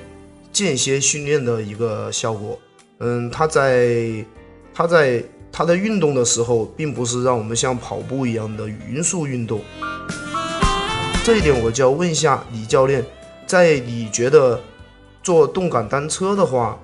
[0.53, 2.57] 间歇训练的一个效果。
[3.00, 4.24] 嗯，它在
[4.72, 9.61] 它在它在运动的时候，并不是让我们像跑步一样的匀速运动。
[11.24, 13.05] 这一点我就要问一下李教练，
[13.46, 14.61] 在你觉得？
[15.24, 16.78] 做动感单车的话，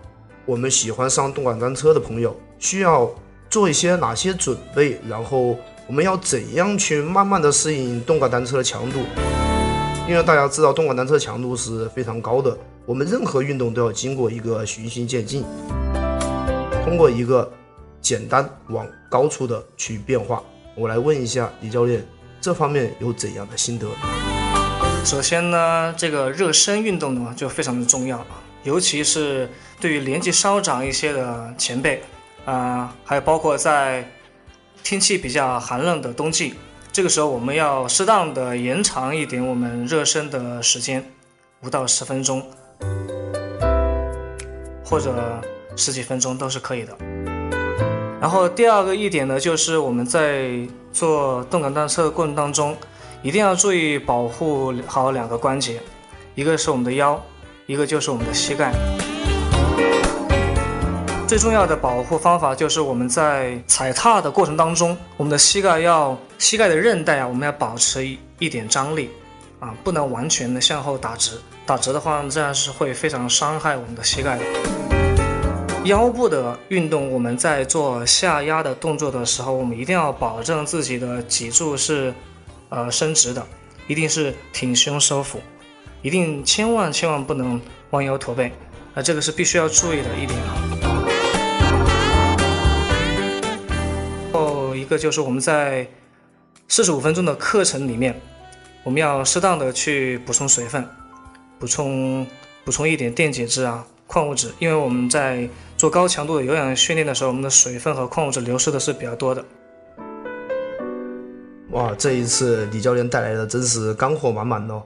[0.47, 3.07] 我们喜欢上动感单车的朋友需要
[3.51, 4.99] 做一些哪些准备？
[5.07, 9.01] 然后我们要怎样去慢慢的适应动感单车的强度？
[10.09, 15.45] 因为大家知道动感单车强度是非常高的，我们任何运动都要经过一个循序渐进，
[16.83, 17.53] 通过一个
[18.01, 20.43] 简单往高处的去变化。
[20.75, 22.03] 我来问一下李教练，
[22.41, 23.87] 这方面有怎样的心得？
[25.03, 28.25] 首先呢，这个热身运动呢就非常的重要，
[28.63, 29.49] 尤其是
[29.81, 32.01] 对于年纪稍长一些的前辈，
[32.45, 34.09] 啊，还有包括在
[34.85, 36.55] 天气比较寒冷的冬季。
[36.93, 41.05] 这个时候我们要适当的延长一点我们热身的时间，
[41.63, 42.43] 五到十分钟，
[44.85, 45.41] 或者
[45.77, 46.97] 十几分钟都是可以的。
[48.21, 50.51] 然后第二个一点呢，就是我们在
[50.93, 52.77] 做动感单车的过程当中，
[53.23, 55.79] 一定要注意保护好两个关节，
[56.35, 57.21] 一个是我们的腰，
[57.67, 58.73] 一个就是我们的膝盖。
[61.29, 69.11] 最重要的保护方法就是我们在踩踏的过程当中，我们的膝盖要膝盖的韧带啊，我们要保持一一点张力，
[69.59, 74.45] 啊，不能完全的向后打直，打直的话这样是会非常伤害我们的膝盖的。
[75.85, 82.13] 腰部的运动，我们在做下压的动作的时候，我们一定要保证自己的脊柱是
[82.71, 83.47] 呃伸直的，
[83.87, 85.41] 一定是挺胸收腹，
[86.03, 88.51] 一定千万千万不能弯腰驼背，
[88.95, 90.57] 啊，这个是必须要注意的一点啊。
[94.33, 95.87] 后一个就是我们在
[96.69, 98.19] 四十五分钟的课程里面，
[98.85, 100.89] 我们要适当的去补充水分，
[101.59, 102.25] 补充
[102.65, 109.45] 补充一点电解质啊、矿物质，因为我们在做高强度的有氧训练的时候，我们的水分和矿物质流失的是比较多的。
[111.73, 114.83] 哇，这一次李教练带来的真是干货满满哦。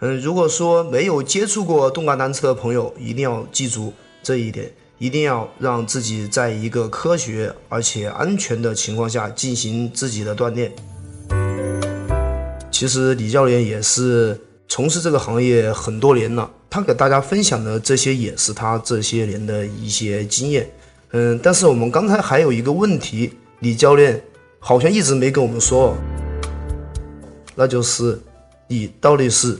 [0.00, 3.92] 嗯，如果说没有接触过动感单车的朋友，一定要记住
[4.22, 4.72] 这一点。
[4.96, 10.72] 一定要让自己在一个科学而且安全的情况下进行自己的锻炼。
[12.70, 20.70] 其实李教练也是从事这个行业很多年了，他给大家分享的这些也是他这些年的一些经验。
[21.10, 24.22] 嗯，但是我们刚才还有一个问题，李教练
[24.60, 25.94] 好像一直没跟我们说，
[27.54, 28.20] 那就是
[28.66, 29.58] 你到底是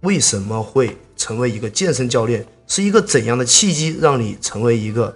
[0.00, 2.44] 为什么会成为一个健身教练？
[2.66, 5.14] 是一个怎样的契机让你成为一个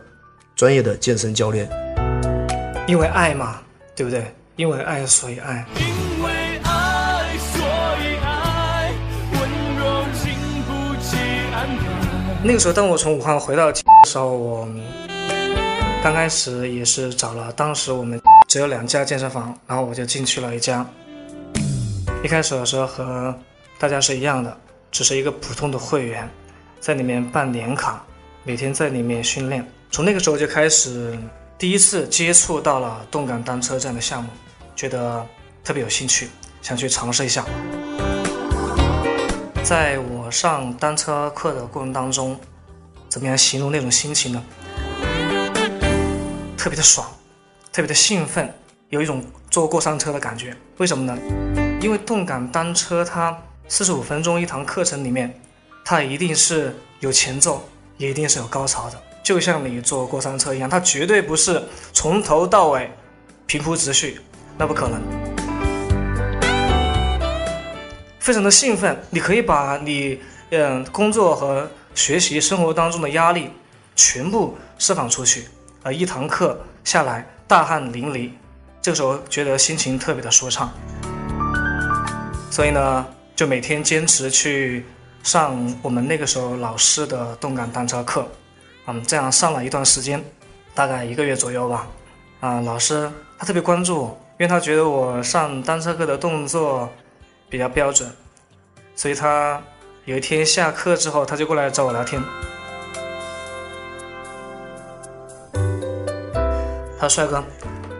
[0.57, 1.68] 专业的健身教练？
[2.87, 3.61] 因为爱嘛，
[3.94, 4.35] 对不对？
[4.57, 5.66] 因为爱，所以爱。
[12.44, 13.75] 那个时候，当我从武汉回到的
[14.09, 14.68] 时候，我
[16.03, 20.85] 刚开始也是找了，当时我们只有两家健身房，然后我就进去了一家。
[22.23, 23.37] 一开始的时候和
[23.81, 24.57] 大家是一样的，
[24.93, 26.29] 只是一个普通的会员。
[26.79, 28.05] 在里面办年卡，
[28.45, 29.67] 每天在里面训练。
[29.91, 31.19] 从那个时候就开始，
[31.59, 34.29] 第一次接触到了动感单车这样的项目，
[34.77, 35.27] 觉得
[35.65, 36.29] 特别有兴趣，
[36.61, 37.45] 想去尝试一下。
[39.65, 42.39] 在我上单车课的过程当中，
[43.09, 44.45] 怎么样形容那种心情呢？
[46.57, 47.05] 特别的爽，
[47.73, 48.53] 特别的兴奋，
[48.91, 50.57] 有一种坐过山车的感觉。
[50.79, 51.72] 为什么呢？
[51.83, 55.38] 因为动感单车它四十五分钟一堂课程里面。
[55.85, 61.61] 它一定是有前奏，也一定是有高潮的，就像你坐过山车一样，它绝对不是
[61.92, 62.88] 从头到尾
[63.47, 64.21] 平铺直叙，
[64.57, 65.03] 那不可能。
[68.21, 73.51] 非常的兴奋，你可以把你嗯工作和学习生活当中的压力
[73.97, 75.49] 全部释放出去，
[75.83, 78.31] 啊一堂课下来大汗淋漓，
[78.81, 80.73] 这个时候觉得心情特别的舒畅，
[82.53, 84.85] 所以呢，就每天坚持去。
[85.23, 88.27] 上我们那个时候老师的动感单车课，
[88.87, 90.21] 嗯，这样上了一段时间，
[90.75, 91.87] 大概一个月左右吧。
[92.41, 96.93] 啊，老师他特别关注我，因为他觉得我上单车课的动作
[97.49, 98.11] 比较标准，
[98.97, 99.62] 所以他
[100.07, 102.21] 有一天下课之后，他就过来找我聊天。
[106.99, 107.45] 他说：“帅哥，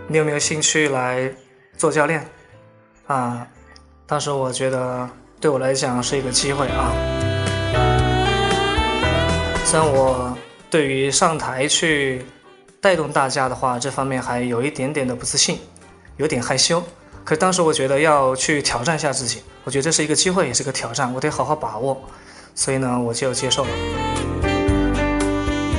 [0.09, 1.33] 你有没有兴趣来
[1.79, 2.27] 做教练？”
[3.07, 3.47] 啊，
[4.07, 5.09] 当时我觉得。
[5.43, 6.93] 对我来讲是一个机会啊！
[9.65, 10.39] 虽然我
[10.71, 12.25] 对于上台去
[12.81, 15.59] 带动大家的话，这方面还有一点点的不自信，
[16.17, 16.81] 有点害羞。
[17.25, 22.01] 可当时我觉得要去挑战一下自己，我觉得这是一个机会，也是个挑战，我得好好把握。
[22.55, 23.71] 所以呢，我就接受了。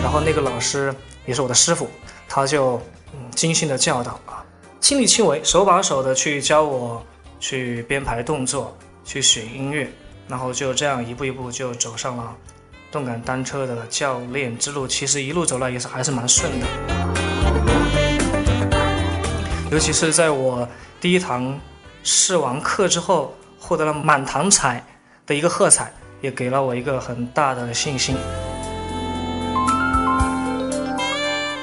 [0.04, 0.94] 然后那个老师
[1.26, 1.88] 也是我的师傅，
[2.28, 2.82] 他就
[3.14, 4.44] 嗯精心的教导啊，
[4.82, 7.02] 亲力亲为，手把手的去教我
[7.44, 8.74] 去编排动作。
[9.06, 9.86] 去选音乐，
[10.30, 12.34] 然后就这样一步一步就走上了
[12.90, 14.88] 动感单车的教练之路。
[14.88, 16.66] 其实一路走来也是还是蛮顺的，
[19.70, 20.66] 尤其是在我
[21.02, 21.60] 第一堂
[22.02, 24.82] 试完课之后，获得了满堂彩
[25.28, 25.92] 的一个喝彩，
[26.22, 28.16] 也给了我一个很大的信心。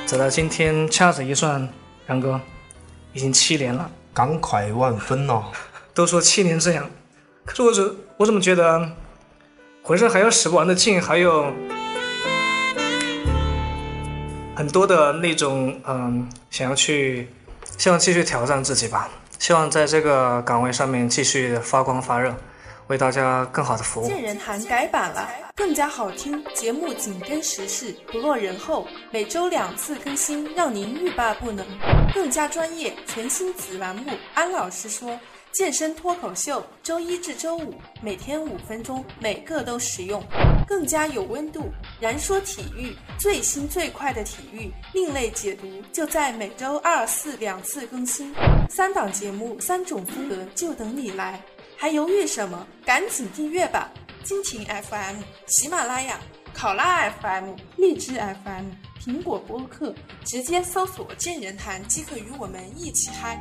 [0.04, 1.66] 走到今天，掐指一算，
[2.08, 2.38] 杨哥，
[3.14, 5.44] 已经七年了，感慨万分哦。
[5.94, 6.88] 都说七年之痒，
[7.44, 8.90] 可是我怎我怎么觉得
[9.82, 11.52] 浑身还有使不完的劲，还有
[14.56, 17.28] 很多的那种嗯，想要去，
[17.78, 22.34] 希望继续挑战自己吧，希望在这个岗位上面继续发光发热。
[22.88, 24.08] 为大家更好的服务。
[24.08, 31.64] 见人谈改版了，更加好听，节目紧跟时事，不落人后，每周两次更新，让您欲罢不能。
[32.12, 35.16] 更加专业，全新子栏目，安老师说
[35.52, 40.22] 健身脱口秀，周一至周五每天五分钟，每个都实用，
[40.66, 41.64] 更加有温度。
[41.98, 48.32] 燃说体育，最新最快的体育，另类解读，就在每周二四两次更新，
[48.70, 51.42] 三档节目，三种风格，就等你来。
[51.76, 52.64] 还犹豫什么？
[52.84, 53.90] 赶紧订阅吧！
[54.24, 56.20] 蜻蜓 FM、喜马拉雅、
[56.54, 58.12] 考拉 FM、荔枝
[58.44, 58.66] FM、
[59.02, 59.92] 苹果播客，
[60.24, 63.40] 直接搜索“健人谈”即可与我们一起嗨。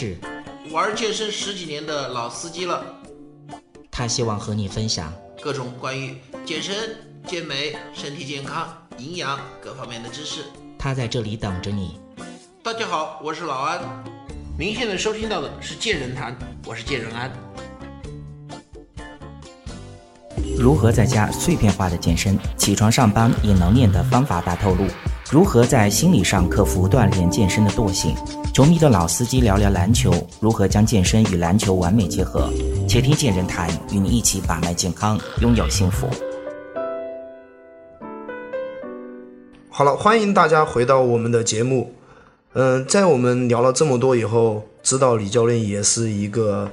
[0.00, 0.16] 是
[0.72, 2.82] 玩健身十几年的老司机了，
[3.90, 5.12] 他希望和你分享。
[5.42, 6.74] 各种关于健身、
[7.26, 10.44] 健美、身体健康、营养各方面的知识，
[10.78, 12.00] 他在这里等着你。
[12.62, 13.78] 大家好，我是老安。
[14.58, 16.34] 您现在收听到的是健人谈，
[16.64, 17.30] 我是健人安。
[20.58, 24.86] 如何在家碎片化的健身，起床上班也能练的方法大透露。
[25.30, 28.16] 如何在心理上克服锻炼健身的惰性？
[28.60, 32.52] 球迷的老司机聊聊篮球，如何将健身与篮球完美结合？
[32.86, 36.06] 且听健人谈，与你一起把脉健康，拥有幸福。
[39.70, 41.94] 好了，欢迎大家回到我们的节目。
[42.52, 46.70] 嗯，在我们聊了这么多以后，知道李教练也是一个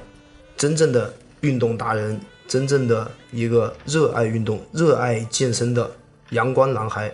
[0.58, 5.90] 真正的运动达人，真正的一个热爱运动、热爱健身的
[6.32, 7.10] 阳光男孩。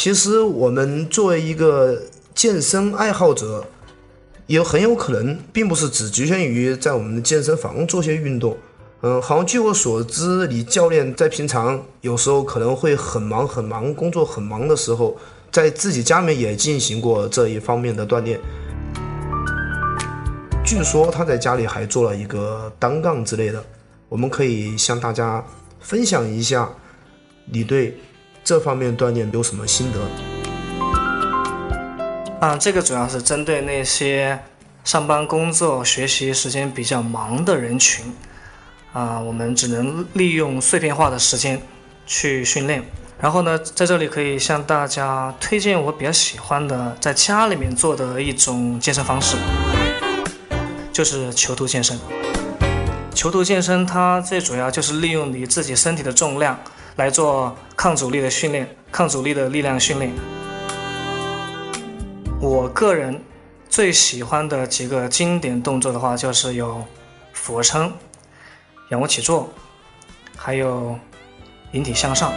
[0.00, 2.00] 其实，我们作为一个
[2.32, 3.66] 健身爱好者，
[4.46, 8.56] 也很有可能并不是只局限于在我们的健身房做些运动。
[9.00, 15.16] 嗯，好像据我所知，李教练在平常有时候可能会很忙很忙，工作很忙的时候，
[15.50, 18.38] 在自己家里面也进行过这一方面的锻炼。
[20.64, 23.60] 据说他在家里还做了一个单杠之类的，
[24.08, 25.44] 我们可以向大家
[25.80, 26.70] 分享一下
[27.46, 27.98] 你对。
[28.48, 30.00] 这方面锻炼有什么心得？
[32.40, 34.38] 啊，这个主要是针对那些
[34.84, 38.06] 上班、工作、学习时间比较忙的人群，
[38.94, 41.60] 啊，我们只能利用碎片化的时间
[42.06, 42.82] 去训练。
[43.20, 49.36] 然后呢，在这里可以向大家推荐我比较喜欢的在家里面做的一种健身方式，
[50.90, 51.98] 就是囚徒健身。
[53.14, 56.58] 囚徒健身它最主要就是利用你自己身体的重量。
[56.98, 60.12] 来做抗阻力的训练，抗阻力的力量训练。
[62.40, 63.22] 我个人
[63.68, 66.84] 最喜欢的几个经典动作的话，就是有
[67.32, 67.92] 俯卧撑、
[68.88, 69.48] 仰卧起坐，
[70.36, 70.98] 还有
[71.70, 72.32] 引体向上。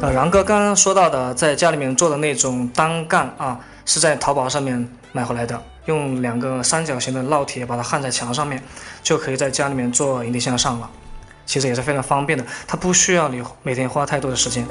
[0.00, 8.62] 呃，然哥刚刚说到的，在家里面做的那种单杠啊，是在淘宝上面买回来的，用两个三角形的烙铁把它焊在墙上面，
[9.02, 10.88] 就可以在家里面做引体向上了。
[11.46, 14.66] 其实也是非常方便的，它不需要你每天花太多的时间，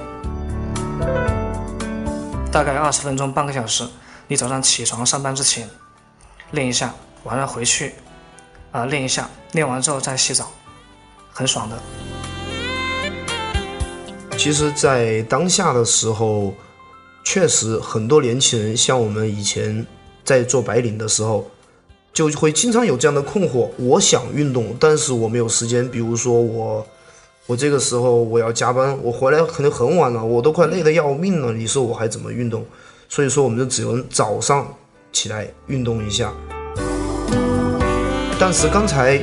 [2.51, 3.87] 大概二十分钟半个小时。
[4.27, 5.69] 你早上起床上班之前
[6.51, 6.93] 练一下，
[7.23, 7.93] 晚上回去
[8.71, 10.51] 啊练一下，练完之后再洗澡，
[11.31, 11.77] 很爽的。
[14.37, 16.53] 其实，在当下的时候，
[17.23, 19.85] 确实很多年轻人像我们以前
[20.23, 21.49] 在做白领的时候。
[22.13, 25.89] 就会经常有这样的困惑，我想运动，但是我没有时间。
[25.89, 26.85] 比如说我，
[27.47, 31.51] 我这个时候我要加班，我回来可能很晚了，我都快累得要命了。
[31.51, 32.63] 你说我还怎么运动？
[33.09, 34.71] 所以说，我们就只能早上
[35.11, 36.31] 起来运动一下。
[38.39, 39.19] 但是刚才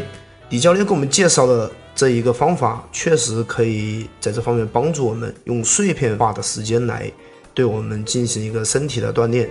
[0.49, 7.11] 李教练给我们介绍的这一个方法确实可以在这方面帮助我们用碎片化的时间来
[7.53, 9.49] 对我们进行一个身体的锻炼。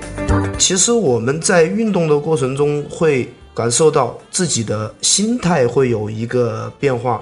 [0.59, 7.21] 其实我们在运动的过程中会感受到自己的心态会有一个变化。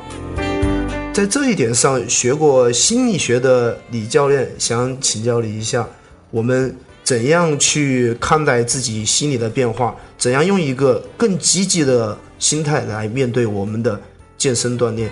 [1.14, 5.88] 在这一点上，学过心理学的李教练想请教你一下，
[6.32, 9.96] 我们怎样去看待自己心理的变化？
[10.18, 14.00] 怎样用一个更积极的心态来面对我们的
[14.36, 15.10] 健身锻炼？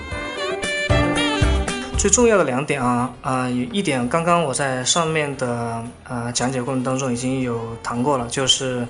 [1.97, 8.87] 最重要的两点啊啊，有一点刚刚我在上面的呃讲解过程当中已经有谈过了，就是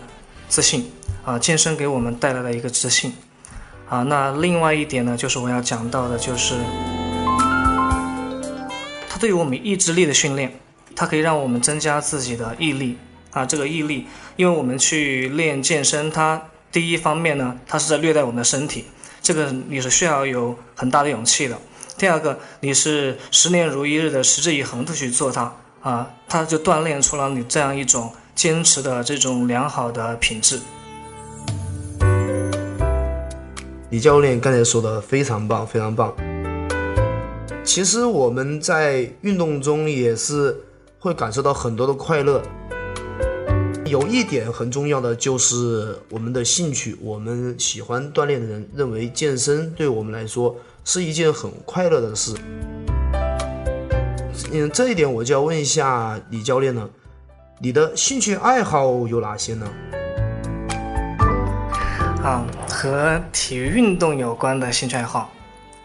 [0.50, 0.92] 自信
[1.24, 3.14] 啊，健身给我们带来了一个自信
[3.88, 4.04] 啊。
[4.04, 6.56] 那另外一点呢，就是我要讲到的，就是
[9.08, 10.52] 它对于我们意志力的训练，
[10.94, 12.98] 它可以让我们增加自己的毅力
[13.32, 13.46] 啊。
[13.46, 18.84] 这个毅力，因为我们去练健身，它第一方面呢，它是在虐待我们的身体，
[19.22, 21.58] 这个你是需要有很大的勇气的。
[21.98, 30.60] 第二个，你是十年如一日的持之以恒的去做它啊，它就锻炼出了你这样一种坚持的这种良好的品质。
[33.92, 36.14] 李教练刚才说的非常棒，非常棒。
[37.64, 40.54] 其实我们在运动中也是
[41.00, 42.42] 会感受到很多的快乐。
[43.86, 50.54] 有一点很重要的就是我们的兴趣，我们喜欢锻炼的人认为健身对我们来说。
[50.86, 52.34] 是一件很快乐的事。
[54.52, 56.88] 嗯，这一点我就要问一下李教练了，
[57.60, 59.68] 你的兴趣爱好有哪些呢？
[62.24, 65.32] 啊，和体育运动有关的兴趣爱好，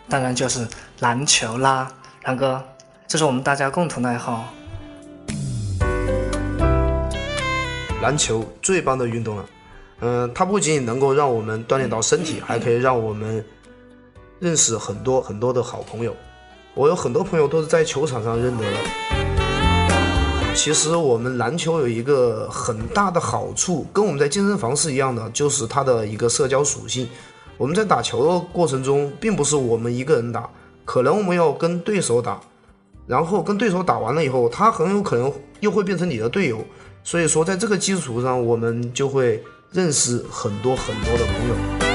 [0.07, 1.91] 当然就是篮球啦，
[2.23, 2.63] 然哥，
[3.09, 4.45] 这是我们大家共同的爱好。
[8.03, 9.47] 篮球最棒的运动了，
[10.01, 13.43] 嗯，它不仅仅能够让我们锻炼到身体，还可以让我们。
[14.41, 16.17] 认识很多很多的好朋友，
[16.75, 18.79] 我有很多朋友都是在球场上认得的。
[20.55, 27.07] 其实我们篮球有一个很大的好处，跟我们在健身房是一样的，就是它的一个社交属性。
[27.59, 30.49] 我们在打球的过程中，并不是我们一个人打，
[30.87, 32.41] 可能我们要跟对手打，
[33.07, 35.31] 然后跟对手打完了以后，他很有可能
[35.61, 36.65] 又会变成你的队友。
[37.05, 41.90] 所以说，在这个基础上，我们就会认识很多很多的朋友。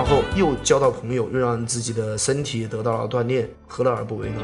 [0.00, 4.40] 然后又交到朋友，又让自己的身体得到了锻炼，何乐而不为呢？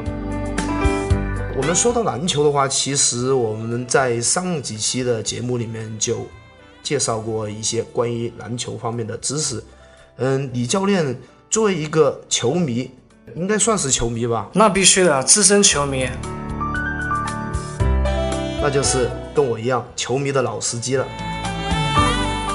[1.57, 6.27] 我们说到篮球的话，其实我们在上几期的节目里面就
[6.83, 9.63] 介绍过一些关于篮球方面的知识。
[10.17, 12.91] 嗯，李教练作为一个球迷，
[13.35, 14.47] 应该算是球迷吧？
[14.53, 16.07] 那必须的，资深球迷。
[18.61, 21.05] 那就是跟我一样球迷的老司机了。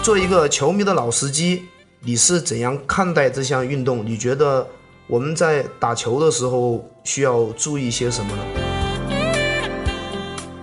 [0.04, 1.64] 做一个球迷的老司机。
[2.04, 4.04] 你是怎样看待这项运动？
[4.04, 4.66] 你觉得
[5.06, 8.42] 我们在打球的时候需要注意些什么呢？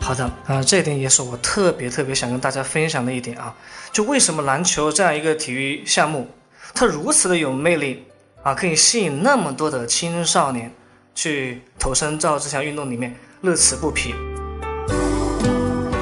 [0.01, 3.55] 好的，啊，这一点也是我特别特别想跟大家分享的一点啊。
[3.93, 6.27] 就为什么篮球这样一个体育项目，
[6.73, 8.03] 它如此的有魅力
[8.43, 10.69] 啊，可以吸引那么多的青少年
[11.15, 14.13] 去投身到这项运动里面，乐此不疲。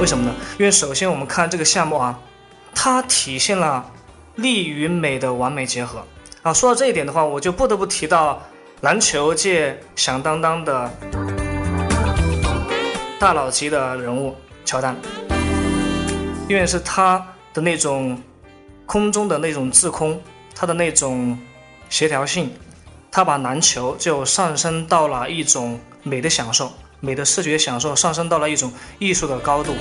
[0.02, 0.34] 为什么呢？
[0.58, 2.20] 因为首先我们看这个项目啊，
[2.74, 3.92] 它体现了。
[4.38, 6.04] 力与美的完美结合
[6.44, 6.54] 啊！
[6.54, 8.42] 说到这一点的话，我就不得不提到
[8.82, 10.92] 篮球界响当当的
[13.20, 14.96] 大佬级的人物乔丹，
[16.48, 18.22] 因为是他的那种
[18.86, 20.22] 空中的那种自空，
[20.54, 21.36] 他的那种
[21.90, 22.52] 协调性，
[23.12, 29.74] 他把篮球就上升到了一种美的享受，美的视觉享受上升到了一种艺术的高度。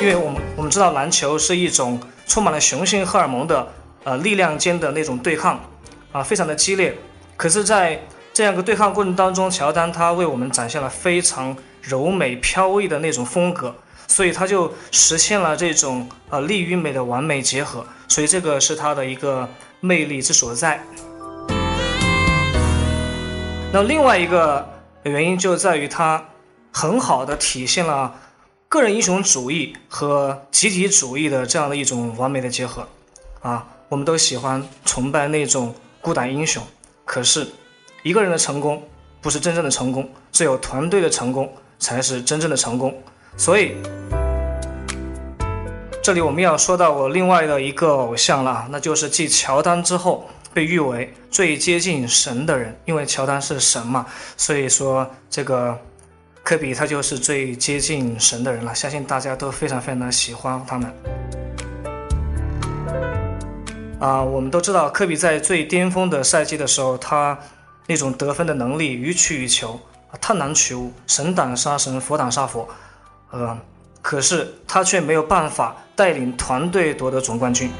[0.00, 2.00] 因为我们我们知道篮球是一种。
[2.26, 3.68] 充满了雄性荷尔蒙的
[4.02, 5.60] 呃力量间的那种对抗，
[6.10, 6.96] 啊，非常的激烈。
[7.36, 8.00] 可是，在
[8.32, 17.84] 这样一个对抗过程当中，乔丹他为我们展现了非常柔美飘逸的那种风格，所以他就实现了这种呃力与美的完美结合。
[18.08, 19.46] 所以这个是他的一个
[19.80, 20.82] 魅力之所在。
[23.70, 24.66] 那另外一个
[25.02, 26.24] 原因就在于他
[26.72, 28.14] 很好的体现了。
[28.74, 32.84] 个人英雄主义和集体主义的这样的一种完美的结合，
[33.40, 36.60] 啊，我们都喜欢崇拜那种孤胆英雄。
[37.04, 37.46] 可是，
[38.02, 38.82] 一个人的成功
[39.20, 41.48] 不是真正的成功，只有团队的成功
[41.78, 42.92] 才是真正的成功。
[43.36, 43.76] 所以，
[46.02, 54.04] 这里我们要说到我另外的一个偶像了，那就是继乔丹之后被誉为最接近神的人，因为乔丹是神嘛，
[54.36, 55.78] 所以说这个。
[56.44, 60.92] 科比他就是最接近神的人了，相信大家都非常非常的喜欢他们。
[63.98, 67.38] 啊，我们都知道科比在最巅峰的赛季的时候，他
[67.86, 69.80] 那种得分的能力予取予求，
[70.20, 72.68] 探囊取物，神挡杀神，佛挡杀佛，
[73.30, 73.58] 呃，
[74.02, 77.70] 可是他却没有办法带领团队夺得总冠军。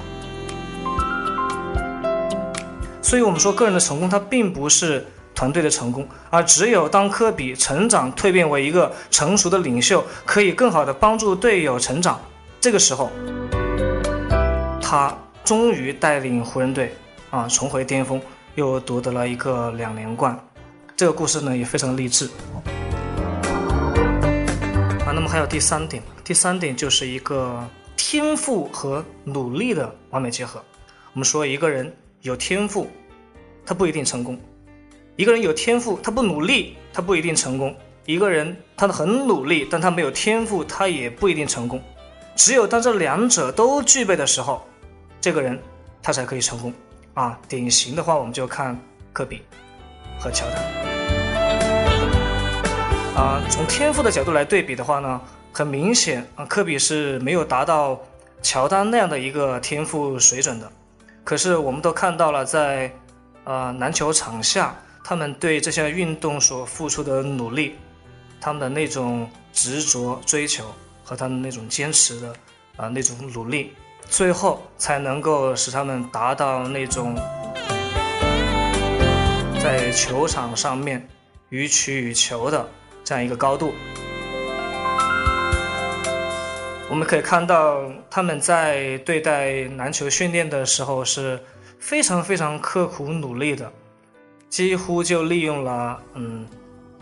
[3.03, 12.21] 所以，我们说个人的成功，它并不是团队的成功，而只有当科比成长蜕变为一个成熟的领袖，可以更好的帮助队友成长，
[12.61, 13.11] 这个时候，
[14.81, 15.17] 他。
[15.45, 16.97] 终于带领湖人队
[17.29, 18.19] 啊重回巅峰，
[18.55, 20.35] 又夺得了一个两连冠。
[20.97, 22.25] 这个故事呢也非常励志
[22.55, 22.65] 啊。
[25.13, 27.63] 那么还有第三点，第三点就是一个
[27.95, 30.63] 天赋和努力的完美结合。
[31.13, 32.89] 我们说一个人有天赋，
[33.67, 34.39] 他不一定成功；
[35.17, 37.73] 一个人有天赋，他不努力，他不一定成功；
[38.05, 41.81] 一个人他很努力，但他没有天赋，他也不一定成功。
[42.35, 44.67] 只有当这两者都具备的时候。
[45.21, 45.59] 这个人
[46.03, 46.71] 他才可以成功
[47.15, 47.39] 啊！
[47.49, 48.79] 典型的话，我们就看
[49.11, 49.41] 科比
[50.21, 50.57] 和乔丹
[53.17, 53.41] 啊。
[53.49, 55.19] 从天赋的角度来对比的话呢，
[55.51, 57.99] 很明显啊，科比是没有达到
[58.43, 60.71] 乔丹那样的一个天赋水准的。
[61.25, 62.93] 可是我们都看到了，在
[63.45, 67.75] 呃篮球场下，他们对这项运动所付出的努力，
[68.41, 70.65] 他们的那种执着追求
[71.05, 72.35] 和他们那种坚持的
[72.77, 73.75] 啊那种努力。
[74.09, 77.15] 最后才能够使他们达到那种
[79.63, 81.07] 在球场上面
[81.51, 82.67] 予取予求的
[83.05, 83.75] 这样一个高度。
[86.89, 91.39] 我们可以看到他们在对待篮球训练的时候是
[91.79, 93.71] 非常非常刻苦努力的，
[94.55, 96.47] 几乎就利用了嗯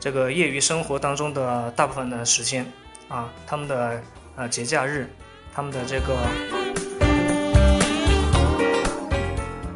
[0.00, 2.64] 这个业余生活当中的大部分的时间
[3.08, 4.02] 啊，他们的
[4.36, 5.06] 呃节假日，
[5.52, 6.16] 他们的这个。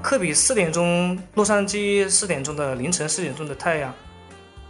[0.03, 3.93] 科比四点钟，洛杉矶四点钟的凌晨四点钟的太阳，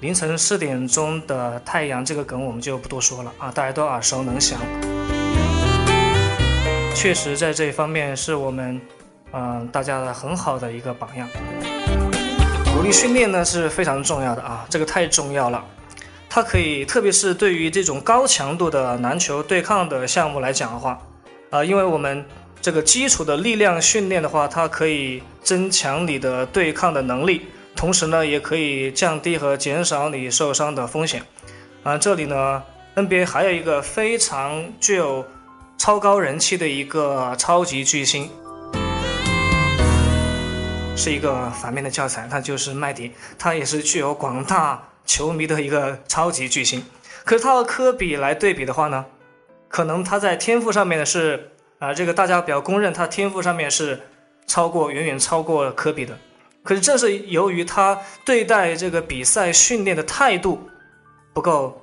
[0.01, 4.59] 凌晨四点钟的太阳这个梗我们就不多说了啊，大家都耳熟能详。
[6.93, 8.81] 确实在这一方面是我们，
[9.31, 11.29] 嗯，大家的很好的一个榜样。
[12.77, 15.65] 努力训练呢是非常重要的啊，这个太重要了，
[16.29, 21.01] 它可以，特别是对于这种高强度的篮球对抗的项目来讲的话，
[21.49, 22.25] 啊，因为我们。
[22.63, 27.43] 这个基础的力量训练的话，它可以增强你的对抗的能力，
[27.77, 31.23] 同时呢，也可以降低和减少你受伤的风险。
[31.85, 32.61] 啊，这里呢
[32.97, 35.25] ，NBA 还有一个非常具有
[35.79, 38.29] 超高人气的一个超级巨星，
[40.97, 46.83] 是一个反面的教材，他就是麦迪，他也是具有广大球迷的一个超级巨星。
[47.25, 49.05] 可是他和科比来对比的话呢，
[49.69, 51.53] 可能他在天赋上面呢是。
[51.79, 54.01] 啊，这个大家比较公认，他天赋上面是
[54.47, 56.17] 超过远远超过科比的。
[56.63, 60.59] 可是正是由于他对待这个比赛训练的态度
[61.35, 61.79] 不够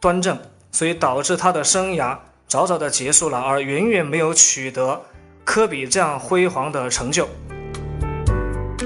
[0.00, 0.38] 端正，
[0.72, 2.16] 所以导致他的生涯
[2.48, 4.98] 早早的结束了，而远远没有取得
[5.44, 7.28] 科比这样辉煌的成就。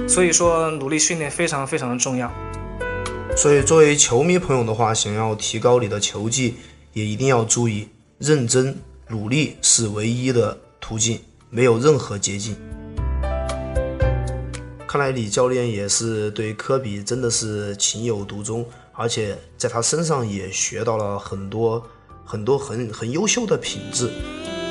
[0.08, 2.32] 所以说，努力训练非常非常的重要。
[3.36, 6.56] 所以，作为球迷朋友的话，想要提高你的球技，
[6.94, 7.86] 也一定要注意
[8.18, 8.74] 认真。
[9.10, 12.56] 努力是唯一的途径，没有任何捷径。
[14.86, 21.82] 看来李教练也是对科比真的是情有独钟，而且在他身上也学到了很多
[22.24, 24.10] 很多很很优秀的品质。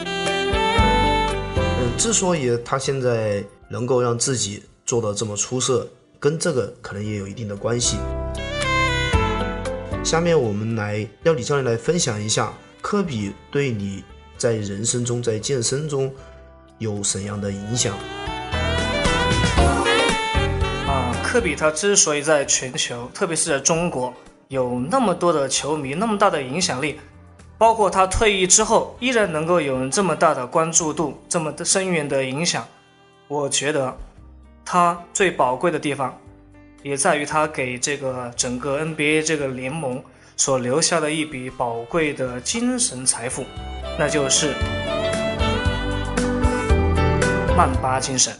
[0.06, 5.88] 嗯，之所以他现在能够让自己做的这么出色，
[6.20, 7.98] 跟这个可能也有一定的关系。
[10.04, 14.04] 下面我们来让李教练来分享一下科比对你。
[14.38, 16.14] 在人生中，在健身中
[16.78, 17.92] 有怎样的影响？
[20.86, 24.14] 啊，科比他之所以在全球，特别是在中国
[24.50, 27.00] 有那么多的球迷，那么大的影响力，
[27.58, 32.64] 包括他退役之后依然能够有这么大的关注度，这么深远的影响，
[33.28, 33.98] 我觉得
[34.70, 36.14] 他最宝贵的地方，
[36.84, 40.04] 也在于他给这个整个 NBA 这个联盟
[40.36, 43.46] 所留下的一笔宝贵的精神财富。
[43.98, 44.56] 那就是
[47.56, 48.38] 曼巴精神，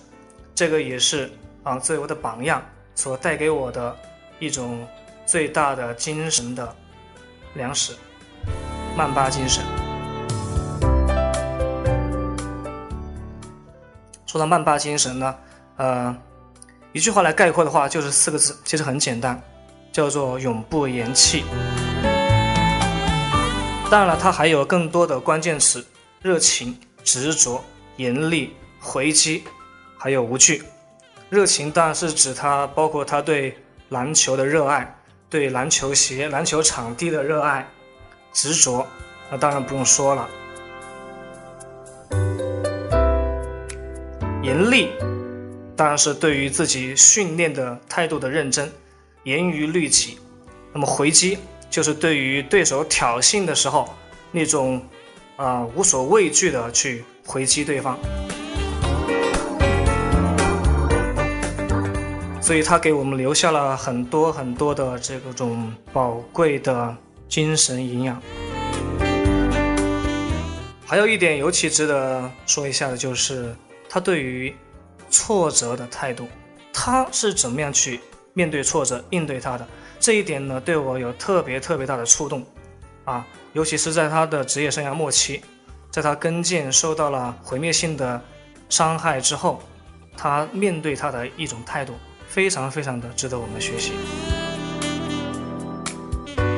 [0.54, 1.32] 这个也是
[1.64, 2.62] 啊作为我的榜样
[2.94, 3.96] 所带给我的
[4.38, 4.86] 一种
[5.26, 6.76] 最大的精神的
[7.54, 7.96] 粮食。
[8.98, 9.64] 曼巴精神。
[14.26, 15.34] 说到曼巴精神呢，
[15.78, 16.16] 呃，
[16.92, 19.40] 一句话来概括的话就是四个字，其实很简单，
[19.92, 21.44] 叫做永不言弃。
[23.90, 25.86] 当然了，它还有更多的关键词：
[26.22, 27.64] 热情、执着、
[27.96, 29.44] 严厉、回击，
[29.98, 30.64] 还有无惧。
[31.30, 33.58] 热情当然是指他包括他对
[33.90, 34.94] 篮球的热爱，
[35.30, 37.68] 对篮球鞋、篮球场地的热爱、
[38.34, 38.86] 执着，
[39.30, 40.28] 那当然不用说了。
[44.42, 44.90] 严厉，
[45.78, 48.68] 当然是对于自己训练的态度的认真，
[49.26, 50.18] 严于律己。
[50.74, 51.38] 那么回击，
[51.70, 53.88] 就是对于对手挑衅的时候
[54.32, 54.82] 那种
[55.36, 57.96] 啊无所畏惧的去回击对方。
[62.42, 66.98] 所以他给我们留下了很多很多的这种宝贵的
[67.30, 68.20] 精神营养。
[70.88, 73.56] 还有一点尤其值得说一下的就是。
[73.90, 74.54] 他对于
[75.10, 76.28] 挫折的态度，
[76.74, 78.00] 他是怎么样去
[78.34, 79.68] 面对挫折、应对他的
[80.00, 80.62] 这一点呢？
[80.62, 82.46] 对我有特别特别大的触动
[83.06, 83.26] 啊！
[83.54, 85.42] 尤其是在他的职业生涯末期，
[85.90, 88.22] 在他跟腱受到了毁灭性的
[88.70, 89.62] 伤害之后，
[90.16, 91.94] 他面对他的一种态度，
[92.28, 93.94] 非常非常的值得我们学习，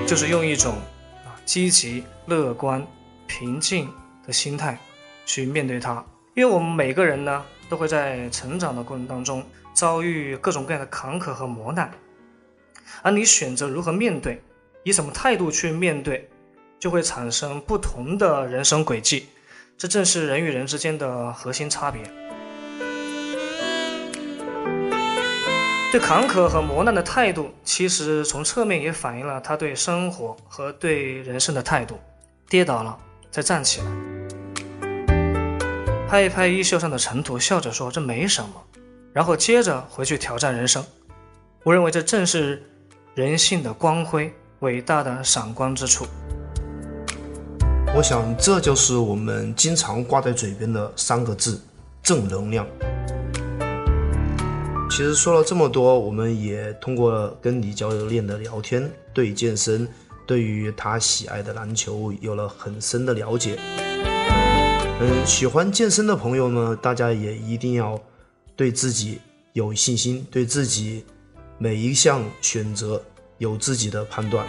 [0.05, 0.73] 就是用一种
[1.23, 2.85] 啊积极、乐观、
[3.27, 3.89] 平静
[4.25, 4.77] 的心态
[5.25, 6.03] 去面对他。
[6.35, 11.89] 因为我们每个人呢，都会在成长的过程当中遭遇各种各样的坎坷和磨难，
[13.01, 14.41] 而你选择如何面对，
[14.83, 16.27] 以什么态度去面对，
[16.79, 19.29] 就会产生不同的人生轨迹。
[19.77, 22.01] 这正是人与人之间的核心差别。
[25.91, 31.97] 对坎坷和磨难的态度，其实从侧面也反映了他对生活和对人生的态度。
[32.49, 32.97] 跌倒了，
[33.31, 34.08] 再站起来。
[36.09, 38.49] 拍一拍衣袖上的尘土，笑着说：“这没什么。”
[39.13, 40.83] 然后接着回去挑战人生。
[41.63, 42.63] 我认为这正是
[43.13, 46.07] 人性的光辉，伟大的闪光之处。
[47.95, 51.61] 我想，这就是我们经常挂在嘴边的三个字：
[52.01, 52.65] 正能量。
[54.89, 59.87] 其实说了这么多，我们也通过跟李教练的聊天，对健身，
[60.25, 63.59] 对于他喜爱的篮球有了很深的了解。
[65.01, 67.97] 嗯，喜欢健身的朋友呢，大家也一定要
[68.57, 69.21] 对自己
[69.53, 71.05] 有信心，对自己
[71.57, 73.01] 每一项选择
[73.37, 74.45] 有自己的判断。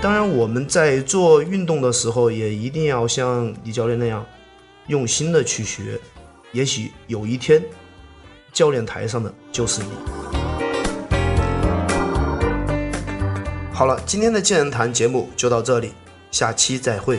[0.00, 4.24] 当然，我们在做运动的时候，也一定要像李教练那样
[4.86, 5.98] 用心的去学。
[6.52, 7.60] 也许有一天，
[8.52, 9.88] 教练台上的就是你。
[13.72, 15.92] 好了，今天的健人谈节目就到这里，
[16.30, 17.18] 下期再会。